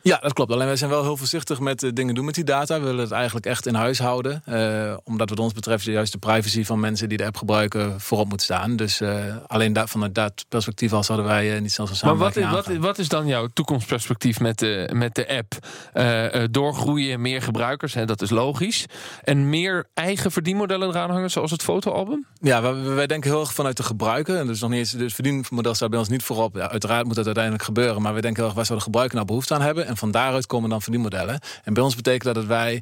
Ja, 0.09 0.19
dat 0.19 0.33
klopt. 0.33 0.53
Alleen 0.53 0.67
wij 0.67 0.77
zijn 0.77 0.91
wel 0.91 1.03
heel 1.03 1.17
voorzichtig 1.17 1.61
met 1.61 1.83
uh, 1.83 1.91
dingen 1.95 2.15
doen 2.15 2.25
met 2.25 2.35
die 2.35 2.45
data. 2.45 2.79
We 2.79 2.85
willen 2.85 3.01
het 3.01 3.11
eigenlijk 3.11 3.47
echt 3.47 3.67
in 3.67 3.75
huis 3.75 3.99
houden. 3.99 4.43
Uh, 4.49 4.97
omdat 5.05 5.29
wat 5.29 5.39
ons 5.39 5.53
betreft 5.53 5.85
juist 5.85 6.13
de 6.13 6.19
privacy 6.19 6.65
van 6.65 6.81
mensen 6.81 7.09
die 7.09 7.19
de 7.19 7.27
app 7.27 7.37
gebruiken 7.37 8.01
voorop 8.01 8.29
moet 8.29 8.43
staan. 8.43 8.77
Dus 8.77 9.01
uh, 9.01 9.37
alleen 9.47 9.77
vanuit 9.85 10.15
dat 10.15 10.45
perspectief 10.49 10.93
als 10.93 11.09
hadden 11.09 11.27
wij 11.27 11.61
niet 11.61 11.73
zelfs 11.73 11.91
een 11.91 11.97
samenwerking 11.97 12.45
Maar 12.45 12.55
wat, 12.55 12.67
wat, 12.67 12.77
wat, 12.77 12.99
is 12.99 13.09
dan 13.09 13.27
jouw 13.27 13.47
toekomstperspectief 13.53 14.41
met 14.41 14.59
de, 14.59 14.91
met 14.93 15.15
de 15.15 15.29
app? 15.29 15.67
doorgroeien, 16.51 17.21
meer 17.21 17.43
gebruikers, 17.43 17.95
hè, 17.95 18.05
dat 18.05 18.23
is 18.23 18.31
logisch. 18.31 18.87
En 19.23 19.49
meer 19.49 19.89
eigen 19.95 20.33
verdienmodellen 20.33 20.89
eraan 20.89 21.11
hangen, 21.11 21.31
zoals 21.31 21.51
het 21.51 21.63
fotoalbum? 21.63 22.27
Ja, 22.41 22.63
wij, 22.63 22.75
wij 22.75 23.07
denken 23.07 23.31
heel 23.31 23.41
erg 23.41 23.53
vanuit 23.53 23.77
de 23.77 23.83
gebruiker. 23.83 24.37
En 24.37 24.47
dus 24.47 24.61
nog 24.61 24.71
niet 24.71 24.79
eens, 24.79 24.93
het 24.93 25.13
verdienmodel 25.13 25.75
staat 25.75 25.91
bij 25.91 25.99
ons 25.99 26.09
niet 26.09 26.23
voorop. 26.23 26.57
Ja, 26.57 26.71
uiteraard 26.71 27.07
moet 27.07 27.15
dat 27.15 27.25
uiteindelijk 27.25 27.65
gebeuren. 27.65 28.03
Maar 28.03 28.15
we 28.15 28.21
denken 28.21 28.39
heel 28.39 28.47
erg, 28.47 28.57
waar 28.57 28.67
zou 28.67 28.79
de 28.79 28.85
gebruiker 28.85 29.15
nou 29.15 29.27
behoefte 29.27 29.55
aan 29.55 29.63
hebben? 29.63 29.87
En 29.87 29.97
van 29.99 30.11
daaruit 30.11 30.47
komen 30.47 30.71
dan 30.71 30.83
verdienmodellen. 30.83 31.41
En 31.65 31.75
bij 31.75 31.83
ons 31.83 31.95
betekent 31.95 32.25
dat 32.25 32.35
dat 32.35 32.45
wij 32.45 32.75
uh, 32.75 32.81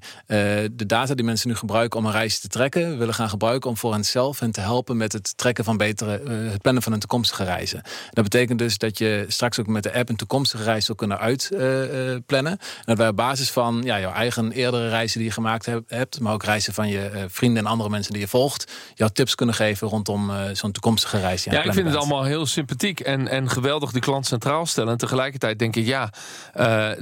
de 0.72 0.87
data 0.87 1.14
die 1.14 1.24
mensen 1.24 1.48
nu 1.48 1.55
gebruiken 1.55 1.98
om 1.98 2.07
een 2.07 2.12
reis 2.12 2.38
te 2.38 2.48
trekken, 2.48 2.98
willen 2.98 3.14
gaan 3.14 3.29
gebruiken 3.29 3.70
om 3.70 3.76
voor 3.76 3.92
henzelf 3.92 4.40
hen 4.40 4.50
te 4.50 4.61
helpen 4.61 4.96
met 4.96 5.12
het 5.12 5.37
trekken 5.37 5.64
van 5.64 5.76
betere, 5.76 6.20
uh, 6.22 6.50
het 6.50 6.62
plannen 6.62 6.83
van 6.83 6.92
een 6.92 6.98
toekomstige 6.98 7.44
reizen. 7.44 7.83
Dat 8.11 8.24
betekent 8.24 8.59
dus 8.59 8.79
dat 8.79 8.98
je 8.98 9.24
straks 9.29 9.61
ook 9.61 9.66
met 9.66 9.83
de 9.83 9.94
app 9.94 10.09
een 10.09 10.16
toekomstige 10.16 10.62
reis 10.62 10.85
zou 10.85 10.98
kunnen 10.98 11.18
uitplannen. 11.18 12.52
Uh, 12.52 12.68
en 12.79 12.85
dat 12.85 12.98
wij 12.98 13.09
op 13.09 13.16
basis 13.16 13.50
van 13.50 13.81
ja, 13.85 14.00
jouw 14.00 14.12
eigen 14.12 14.52
eerdere 14.52 14.88
reizen 14.88 15.18
die 15.18 15.29
je 15.29 15.35
gemaakt 15.35 15.66
hebt, 15.87 16.20
maar 16.20 16.33
ook 16.33 16.44
reizen 16.44 16.74
van 16.74 16.88
je 16.88 17.24
vrienden 17.29 17.64
en 17.64 17.70
andere 17.70 17.90
mensen 17.90 18.12
die 18.12 18.20
je 18.20 18.29
volgt, 18.29 18.72
jouw 18.94 19.09
tips 19.09 19.35
kunnen 19.35 19.55
geven 19.55 19.88
rondom 19.88 20.31
zo'n 20.52 20.72
toekomstige 20.72 21.20
reis. 21.20 21.44
Ja, 21.44 21.62
ik 21.62 21.72
vind 21.72 21.87
het 21.87 21.96
allemaal 21.96 22.24
heel 22.24 22.46
sympathiek 22.46 23.00
en, 23.00 23.29
en 23.29 23.50
geweldig 23.50 23.92
die 23.92 24.00
klant 24.00 24.26
centraal 24.26 24.66
stellen. 24.66 24.92
En 24.92 24.98
tegelijkertijd 24.98 25.59
denk 25.59 25.76
ik, 25.76 25.87
ja, 25.87 26.11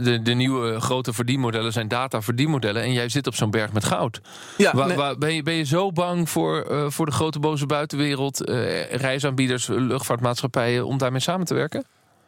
de, 0.04 0.22
de 0.22 0.34
nieuwe 0.34 0.80
grote 0.80 1.12
verdienmodellen 1.12 1.72
zijn 1.72 1.88
data 1.88 2.22
verdienmodellen. 2.22 2.82
En 2.82 2.92
jij 2.92 3.08
zit 3.08 3.26
op 3.26 3.34
zo'n 3.34 3.50
berg 3.50 3.72
met 3.72 3.84
goud. 3.84 4.20
Ja, 4.56 4.74
waar, 4.74 4.94
waar, 4.94 5.18
ben, 5.18 5.34
je, 5.34 5.42
ben 5.42 5.54
je 5.54 5.64
zo 5.64 5.92
bang 5.92 6.30
voor, 6.30 6.66
uh, 6.70 6.90
voor 6.90 7.06
de 7.06 7.12
grote 7.12 7.38
boze 7.38 7.66
buitenwereld, 7.66 8.48
uh, 8.48 8.90
reisaanbieders, 8.90 9.66
luchtvaartmaatschappijen, 9.66 10.86
om 10.86 10.98
daarmee 10.98 11.20
samen 11.20 11.46
te 11.46 11.54
werken? 11.54 11.84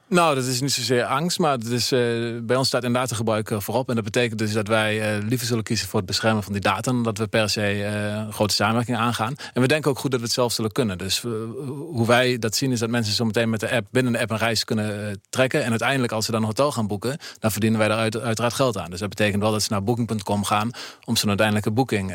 Nou, 0.09 0.35
dat 0.35 0.45
is 0.45 0.61
niet 0.61 0.73
zozeer 0.73 1.05
angst, 1.05 1.38
maar 1.38 1.53
het 1.53 1.66
is, 1.66 1.92
uh, 1.92 2.40
bij 2.42 2.57
ons 2.57 2.66
staat 2.66 2.85
inderdaad 2.85 3.09
de 3.09 3.14
gebruiker 3.14 3.62
voorop. 3.62 3.88
En 3.88 3.95
dat 3.95 4.05
betekent 4.05 4.38
dus 4.38 4.53
dat 4.53 4.69
wij 4.69 5.19
uh, 5.19 5.27
liever 5.29 5.47
zullen 5.47 5.64
kiezen 5.64 5.88
voor 5.88 5.99
het 5.99 6.09
beschermen 6.09 6.42
van 6.42 6.53
die 6.53 6.62
data... 6.62 6.81
dan 6.81 7.03
dat 7.03 7.19
we 7.19 7.27
per 7.27 7.51
se 7.51 7.79
uh, 7.79 8.33
grote 8.35 8.55
samenwerking 8.55 8.97
aangaan. 8.97 9.35
En 9.53 9.62
we 9.62 9.69
denken 9.69 9.90
ook 9.90 9.99
goed 9.99 10.11
dat 10.11 10.21
we 10.21 10.27
het 10.27 10.35
zelf 10.35 10.53
zullen 10.53 10.73
kunnen. 10.73 10.99
Dus 10.99 11.21
hoe 11.90 12.07
wij 12.07 12.38
dat 12.38 12.57
zien 12.57 12.73
is 12.73 12.79
dat 12.79 12.90
mensen 12.90 13.14
zo 13.14 13.25
meteen 13.25 13.51
met 13.51 13.61
de 13.61 13.71
app... 13.71 13.87
binnen 13.90 14.12
de 14.12 14.19
app 14.19 14.31
een 14.31 14.37
reis 14.37 14.64
kunnen 14.64 15.21
trekken. 15.29 15.64
En 15.64 15.71
uiteindelijk 15.71 16.12
als 16.12 16.25
ze 16.25 16.31
dan 16.31 16.40
een 16.40 16.47
hotel 16.47 16.73
gaan 16.73 16.87
boeken... 16.87 17.19
dan 17.38 17.51
verdienen 17.51 17.79
wij 17.79 17.88
daar 17.88 17.99
uit, 17.99 18.21
uiteraard 18.21 18.55
geld 18.55 18.79
aan. 18.79 18.90
Dus 18.90 19.01
dat 19.01 19.09
betekent 19.09 19.42
wel 19.42 19.53
dat 19.53 19.62
ze 19.62 19.73
naar 19.73 19.83
booking.com 19.83 20.45
gaan... 20.45 20.71
om 21.05 21.16
zo'n 21.16 21.29
uiteindelijke 21.29 21.71
boeking 21.71 22.14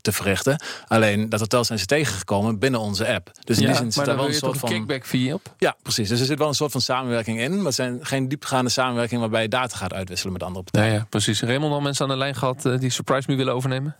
te 0.00 0.12
verrichten. 0.12 0.62
Alleen 0.86 1.28
dat 1.28 1.40
hotel 1.40 1.64
zijn 1.64 1.78
ze 1.78 1.86
tegengekomen 1.86 2.58
binnen 2.58 2.80
onze 2.80 3.14
app. 3.14 3.30
Dus 3.44 3.56
in 3.56 3.62
ja, 3.62 3.68
die 3.68 3.76
zin 3.76 3.92
zit 3.92 4.04
daar 4.04 4.16
wel 4.16 4.26
een 4.26 4.34
soort 4.34 4.58
van... 4.58 4.68
kickback 4.68 5.06
fee 5.06 5.34
op? 5.34 5.54
Ja, 5.58 5.76
precies. 5.82 6.08
Dus 6.08 6.20
er 6.20 6.26
zit 6.26 6.38
wel 6.38 6.48
een 6.48 6.54
soort 6.54 6.72
van 6.72 6.80
samenwerking 6.80 7.24
in. 7.26 7.62
Maar 7.62 7.72
zijn 7.72 7.98
geen 8.02 8.28
diepgaande 8.28 8.70
samenwerking 8.70 9.20
waarbij 9.20 9.42
je 9.42 9.48
data 9.48 9.76
gaat 9.76 9.94
uitwisselen 9.94 10.32
met 10.32 10.42
andere 10.42 10.64
partijen. 10.64 10.92
Ja, 10.92 10.98
ja 10.98 11.06
precies. 11.10 11.42
Raymond 11.42 11.72
al 11.72 11.80
mensen 11.80 12.04
aan 12.04 12.10
de 12.10 12.18
lijn 12.18 12.34
gehad 12.34 12.64
uh, 12.64 12.78
die 12.78 12.90
Surprise 12.90 13.30
Me 13.30 13.36
willen 13.36 13.54
overnemen? 13.54 13.96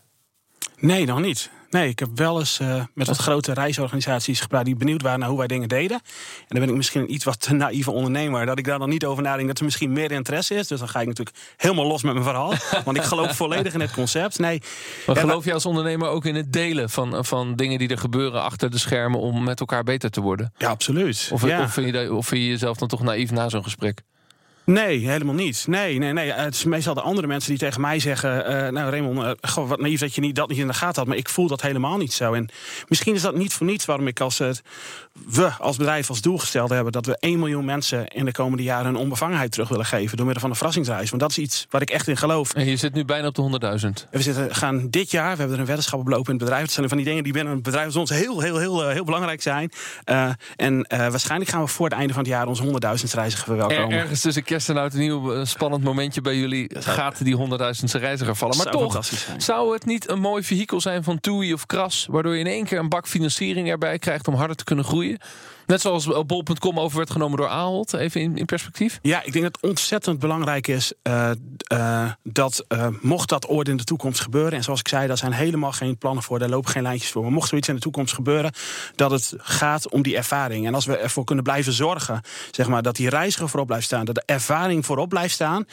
Nee, 0.78 1.06
nog 1.06 1.20
niet. 1.20 1.50
Nee, 1.70 1.88
ik 1.88 1.98
heb 1.98 2.08
wel 2.14 2.38
eens 2.38 2.60
uh, 2.60 2.84
met 2.94 3.06
wat 3.06 3.16
grote 3.16 3.52
reisorganisaties 3.52 4.40
gepraat 4.40 4.64
die 4.64 4.76
benieuwd 4.76 5.02
waren 5.02 5.18
naar 5.18 5.28
hoe 5.28 5.38
wij 5.38 5.46
dingen 5.46 5.68
deden. 5.68 5.96
En 5.96 6.44
dan 6.48 6.60
ben 6.60 6.68
ik 6.68 6.74
misschien 6.74 7.00
een 7.00 7.12
iets 7.12 7.24
wat 7.24 7.40
te 7.40 7.54
naïeve 7.64 7.90
ondernemer, 7.90 8.46
dat 8.46 8.58
ik 8.58 8.64
daar 8.64 8.78
dan 8.78 8.88
niet 8.88 9.04
over 9.04 9.22
nadenk 9.22 9.48
dat 9.48 9.58
er 9.58 9.64
misschien 9.64 9.92
meer 9.92 10.12
interesse 10.12 10.54
is. 10.54 10.68
Dus 10.68 10.78
dan 10.78 10.88
ga 10.88 11.00
ik 11.00 11.06
natuurlijk 11.06 11.36
helemaal 11.56 11.86
los 11.86 12.02
met 12.02 12.12
mijn 12.12 12.24
verhaal. 12.24 12.52
Want 12.84 12.96
ik 12.96 13.02
geloof 13.02 13.36
volledig 13.36 13.74
in 13.74 13.80
het 13.80 13.92
concept. 13.92 14.38
Nee, 14.38 14.62
maar 15.06 15.16
geloof 15.16 15.44
je 15.44 15.52
als 15.52 15.66
ondernemer 15.66 16.08
ook 16.08 16.24
in 16.24 16.34
het 16.34 16.52
delen 16.52 16.90
van, 16.90 17.24
van 17.24 17.56
dingen 17.56 17.78
die 17.78 17.88
er 17.88 17.98
gebeuren 17.98 18.42
achter 18.42 18.70
de 18.70 18.78
schermen 18.78 19.20
om 19.20 19.44
met 19.44 19.60
elkaar 19.60 19.82
beter 19.82 20.10
te 20.10 20.20
worden? 20.20 20.52
Ja, 20.58 20.68
absoluut. 20.68 21.28
Of, 21.32 21.46
ja. 21.46 21.62
of, 21.62 21.72
vind, 21.72 21.94
je, 21.94 22.14
of 22.14 22.26
vind 22.26 22.42
je 22.42 22.48
jezelf 22.48 22.76
dan 22.76 22.88
toch 22.88 23.02
naïef 23.02 23.30
na 23.30 23.48
zo'n 23.48 23.64
gesprek? 23.64 24.02
Nee, 24.66 25.08
helemaal 25.08 25.34
niet. 25.34 25.64
Nee, 25.66 25.98
nee, 25.98 26.12
nee. 26.12 26.32
Het 26.32 26.54
is 26.54 26.64
meestal 26.64 26.94
de 26.94 27.00
andere 27.00 27.26
mensen 27.26 27.50
die 27.50 27.58
tegen 27.58 27.80
mij 27.80 27.98
zeggen... 27.98 28.50
Uh, 28.50 28.68
nou 28.68 28.90
Raymond, 28.90 29.18
uh, 29.18 29.30
goh, 29.40 29.68
wat 29.68 29.80
naïef 29.80 30.00
dat 30.00 30.14
je 30.14 30.20
niet, 30.20 30.34
dat 30.34 30.48
niet 30.48 30.58
in 30.58 30.66
de 30.66 30.74
gaten 30.74 30.98
had... 30.98 31.06
maar 31.06 31.16
ik 31.16 31.28
voel 31.28 31.46
dat 31.46 31.62
helemaal 31.62 31.96
niet 31.96 32.12
zo. 32.12 32.32
En 32.32 32.48
misschien 32.88 33.14
is 33.14 33.22
dat 33.22 33.36
niet 33.36 33.52
voor 33.52 33.66
niets 33.66 33.84
waarom 33.84 34.06
ik 34.06 34.20
als... 34.20 34.40
Uh, 34.40 34.48
we 35.26 35.50
als 35.58 35.76
bedrijf 35.76 36.08
als 36.08 36.20
doel 36.20 36.38
gesteld 36.38 36.70
hebben... 36.70 36.92
dat 36.92 37.06
we 37.06 37.16
1 37.18 37.38
miljoen 37.38 37.64
mensen 37.64 38.06
in 38.06 38.24
de 38.24 38.32
komende 38.32 38.62
jaren... 38.62 38.86
een 38.86 38.96
onbevangenheid 38.96 39.52
terug 39.52 39.68
willen 39.68 39.84
geven 39.84 40.16
door 40.16 40.24
middel 40.24 40.42
van 40.42 40.50
een 40.50 40.56
verrassingsreis. 40.56 41.10
Want 41.10 41.22
dat 41.22 41.30
is 41.30 41.38
iets 41.38 41.66
waar 41.70 41.82
ik 41.82 41.90
echt 41.90 42.08
in 42.08 42.16
geloof. 42.16 42.54
En 42.54 42.66
je 42.66 42.76
zit 42.76 42.94
nu 42.94 43.04
bijna 43.04 43.26
op 43.26 43.34
de 43.34 43.78
100.000. 44.04 44.10
We 44.10 44.22
zitten, 44.22 44.54
gaan 44.54 44.90
dit 44.90 45.10
jaar, 45.10 45.32
we 45.32 45.38
hebben 45.38 45.54
er 45.54 45.60
een 45.60 45.66
weddenschap 45.66 46.00
op 46.00 46.08
lopen 46.08 46.32
in 46.32 46.34
het 46.34 46.42
bedrijf. 46.42 46.64
Dat 46.64 46.72
zijn 46.72 46.88
van 46.88 46.96
die 46.96 47.06
dingen 47.06 47.22
die 47.22 47.32
binnen 47.32 47.52
een 47.52 47.62
bedrijf 47.62 47.86
als 47.86 47.96
ons 47.96 48.10
heel, 48.10 48.40
heel, 48.40 48.58
heel, 48.58 48.88
heel 48.88 49.04
belangrijk 49.04 49.42
zijn. 49.42 49.70
en 50.56 50.86
waarschijnlijk 50.88 51.50
gaan 51.50 51.62
we 51.62 51.68
voor 51.68 51.86
het 51.88 51.94
einde 51.94 52.12
van 52.12 52.22
het 52.22 52.32
jaar... 52.32 52.46
onze 52.46 52.62
100.000 52.64 52.70
reiziger 53.12 53.44
verwelkomen. 53.44 53.90
Er, 53.90 53.98
ergens 53.98 54.20
tussen 54.20 54.42
kerst 54.56 54.68
en 54.68 54.76
oud 54.76 54.92
en 54.92 54.98
nieuw 54.98 55.34
een 55.34 55.46
spannend 55.46 55.84
momentje 55.84 56.20
bij 56.20 56.36
jullie 56.36 56.70
gaat 56.78 57.24
die 57.24 57.34
honderdduizendste 57.34 57.98
reiziger 57.98 58.36
vallen. 58.36 58.56
Maar 58.56 58.70
toch 58.70 59.08
zou 59.36 59.72
het 59.72 59.86
niet 59.86 60.08
een 60.08 60.20
mooi 60.20 60.42
vehikel 60.42 60.80
zijn 60.80 61.02
van 61.02 61.20
TUI 61.20 61.52
of 61.52 61.66
Kras, 61.66 62.06
waardoor 62.10 62.32
je 62.34 62.40
in 62.40 62.46
één 62.46 62.64
keer 62.64 62.78
een 62.78 62.88
bak 62.88 63.06
financiering 63.06 63.70
erbij 63.70 63.98
krijgt 63.98 64.28
om 64.28 64.34
harder 64.34 64.56
te 64.56 64.64
kunnen 64.64 64.84
groeien? 64.84 65.18
Net 65.66 65.80
zoals 65.80 66.08
bol.com 66.26 66.80
over 66.80 66.96
werd 66.96 67.10
genomen 67.10 67.36
door 67.36 67.48
Ahold, 67.48 67.94
even 67.94 68.20
in, 68.20 68.36
in, 68.36 68.44
perspectief. 68.44 68.98
Ja, 69.02 69.22
ik 69.22 69.32
denk 69.32 69.44
dat 69.44 69.58
het 69.60 69.70
ontzettend 69.70 70.18
belangrijk 70.18 70.66
is 70.66 70.92
uh, 71.02 71.30
uh, 71.72 72.10
dat 72.22 72.64
uh, 72.68 72.86
mocht 73.00 73.28
dat 73.28 73.46
ooit 73.48 73.68
in 73.68 73.76
de 73.76 73.84
toekomst 73.84 74.20
gebeuren, 74.20 74.52
en 74.52 74.62
zoals 74.62 74.80
ik 74.80 74.88
zei, 74.88 75.06
daar 75.06 75.16
zijn 75.16 75.32
helemaal 75.32 75.72
geen 75.72 75.98
plannen 75.98 76.22
voor, 76.22 76.38
daar 76.38 76.48
lopen 76.48 76.70
geen 76.70 76.82
lijntjes 76.82 77.10
voor, 77.10 77.22
maar 77.22 77.32
mocht 77.32 77.48
zoiets 77.48 77.68
in 77.68 77.74
de 77.74 77.80
toekomst 77.80 78.14
gebeuren, 78.14 78.52
dat 78.94 79.10
het 79.10 79.34
gaat 79.38 79.90
om 79.90 80.02
die 80.02 80.16
ervaring. 80.16 80.66
En 80.66 80.74
als 80.74 80.86
we 80.86 80.96
ervoor 80.96 81.24
kunnen 81.24 81.44
blijven 81.44 81.72
zorgen, 81.72 82.20
zeg 82.50 82.68
maar, 82.68 82.82
dat 82.82 82.96
die 82.96 83.08
reiziger 83.08 83.48
voorop 83.48 83.66
blijft 83.66 83.86
staan, 83.86 84.04
dat 84.04 84.14
de 84.14 84.22
ervaring 84.26 84.86
voorop 84.86 85.08
blijft 85.08 85.34
staan, 85.34 85.66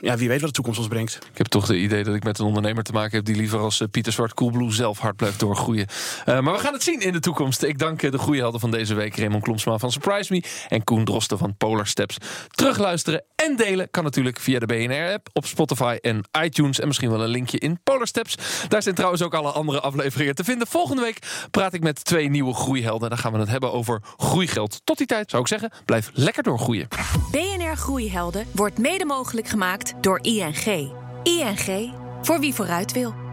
ja, 0.00 0.16
wie 0.16 0.28
weet 0.28 0.40
wat 0.40 0.48
de 0.48 0.54
toekomst 0.54 0.78
ons 0.78 0.88
brengt. 0.88 1.14
Ik 1.14 1.38
heb 1.38 1.46
toch 1.46 1.66
het 1.66 1.76
idee 1.76 2.04
dat 2.04 2.14
ik 2.14 2.24
met 2.24 2.38
een 2.38 2.46
ondernemer 2.46 2.82
te 2.82 2.92
maken 2.92 3.16
heb 3.16 3.24
die 3.24 3.36
liever 3.36 3.58
als 3.58 3.82
Pieter 3.90 4.12
Zwart 4.12 4.34
Coolblue 4.34 4.72
zelf 4.72 4.98
hard 4.98 5.16
blijft 5.16 5.40
doorgroeien. 5.40 5.86
maar 6.26 6.52
we 6.52 6.58
gaan 6.58 6.72
het 6.72 6.82
zien 6.82 7.00
in 7.00 7.12
de 7.12 7.20
toekomst. 7.20 7.62
Ik 7.62 7.78
dank 7.78 8.00
de 8.00 8.18
goede 8.18 8.40
helden 8.40 8.60
van 8.60 8.70
deze 8.70 8.94
week. 9.06 9.18
Raymond 9.18 9.42
Klomsma 9.42 9.78
van 9.78 9.92
Surprise 9.92 10.32
Me 10.32 10.42
en 10.68 10.84
Koen 10.84 11.04
Drosten 11.04 11.38
van 11.38 11.56
Polar 11.56 11.86
Steps. 11.86 12.16
Terugluisteren 12.50 13.24
en 13.36 13.56
delen 13.56 13.90
kan 13.90 14.04
natuurlijk 14.04 14.40
via 14.40 14.58
de 14.58 14.66
BNR-app 14.66 15.28
op 15.32 15.46
Spotify 15.46 15.98
en 16.00 16.24
iTunes. 16.42 16.80
En 16.80 16.86
misschien 16.86 17.10
wel 17.10 17.22
een 17.22 17.28
linkje 17.28 17.58
in 17.58 17.80
Polar 17.82 18.06
Steps. 18.06 18.36
Daar 18.68 18.82
zijn 18.82 18.94
trouwens 18.94 19.22
ook 19.22 19.34
alle 19.34 19.50
andere 19.50 19.80
afleveringen 19.80 20.34
te 20.34 20.44
vinden. 20.44 20.66
Volgende 20.66 21.02
week 21.02 21.46
praat 21.50 21.72
ik 21.72 21.82
met 21.82 22.04
twee 22.04 22.30
nieuwe 22.30 22.54
groeihelden. 22.54 23.08
Dan 23.08 23.18
gaan 23.18 23.32
we 23.32 23.38
het 23.38 23.48
hebben 23.48 23.72
over 23.72 24.02
groeigeld. 24.16 24.80
Tot 24.84 24.98
die 24.98 25.06
tijd 25.06 25.30
zou 25.30 25.42
ik 25.42 25.48
zeggen, 25.48 25.70
blijf 25.84 26.10
lekker 26.12 26.42
doorgroeien. 26.42 26.88
BNR 27.30 27.76
Groeihelden 27.76 28.46
wordt 28.52 28.78
mede 28.78 29.04
mogelijk 29.04 29.48
gemaakt 29.48 29.94
door 30.00 30.18
ING. 30.22 30.90
ING, 31.22 31.92
voor 32.22 32.40
wie 32.40 32.54
vooruit 32.54 32.92
wil. 32.92 33.25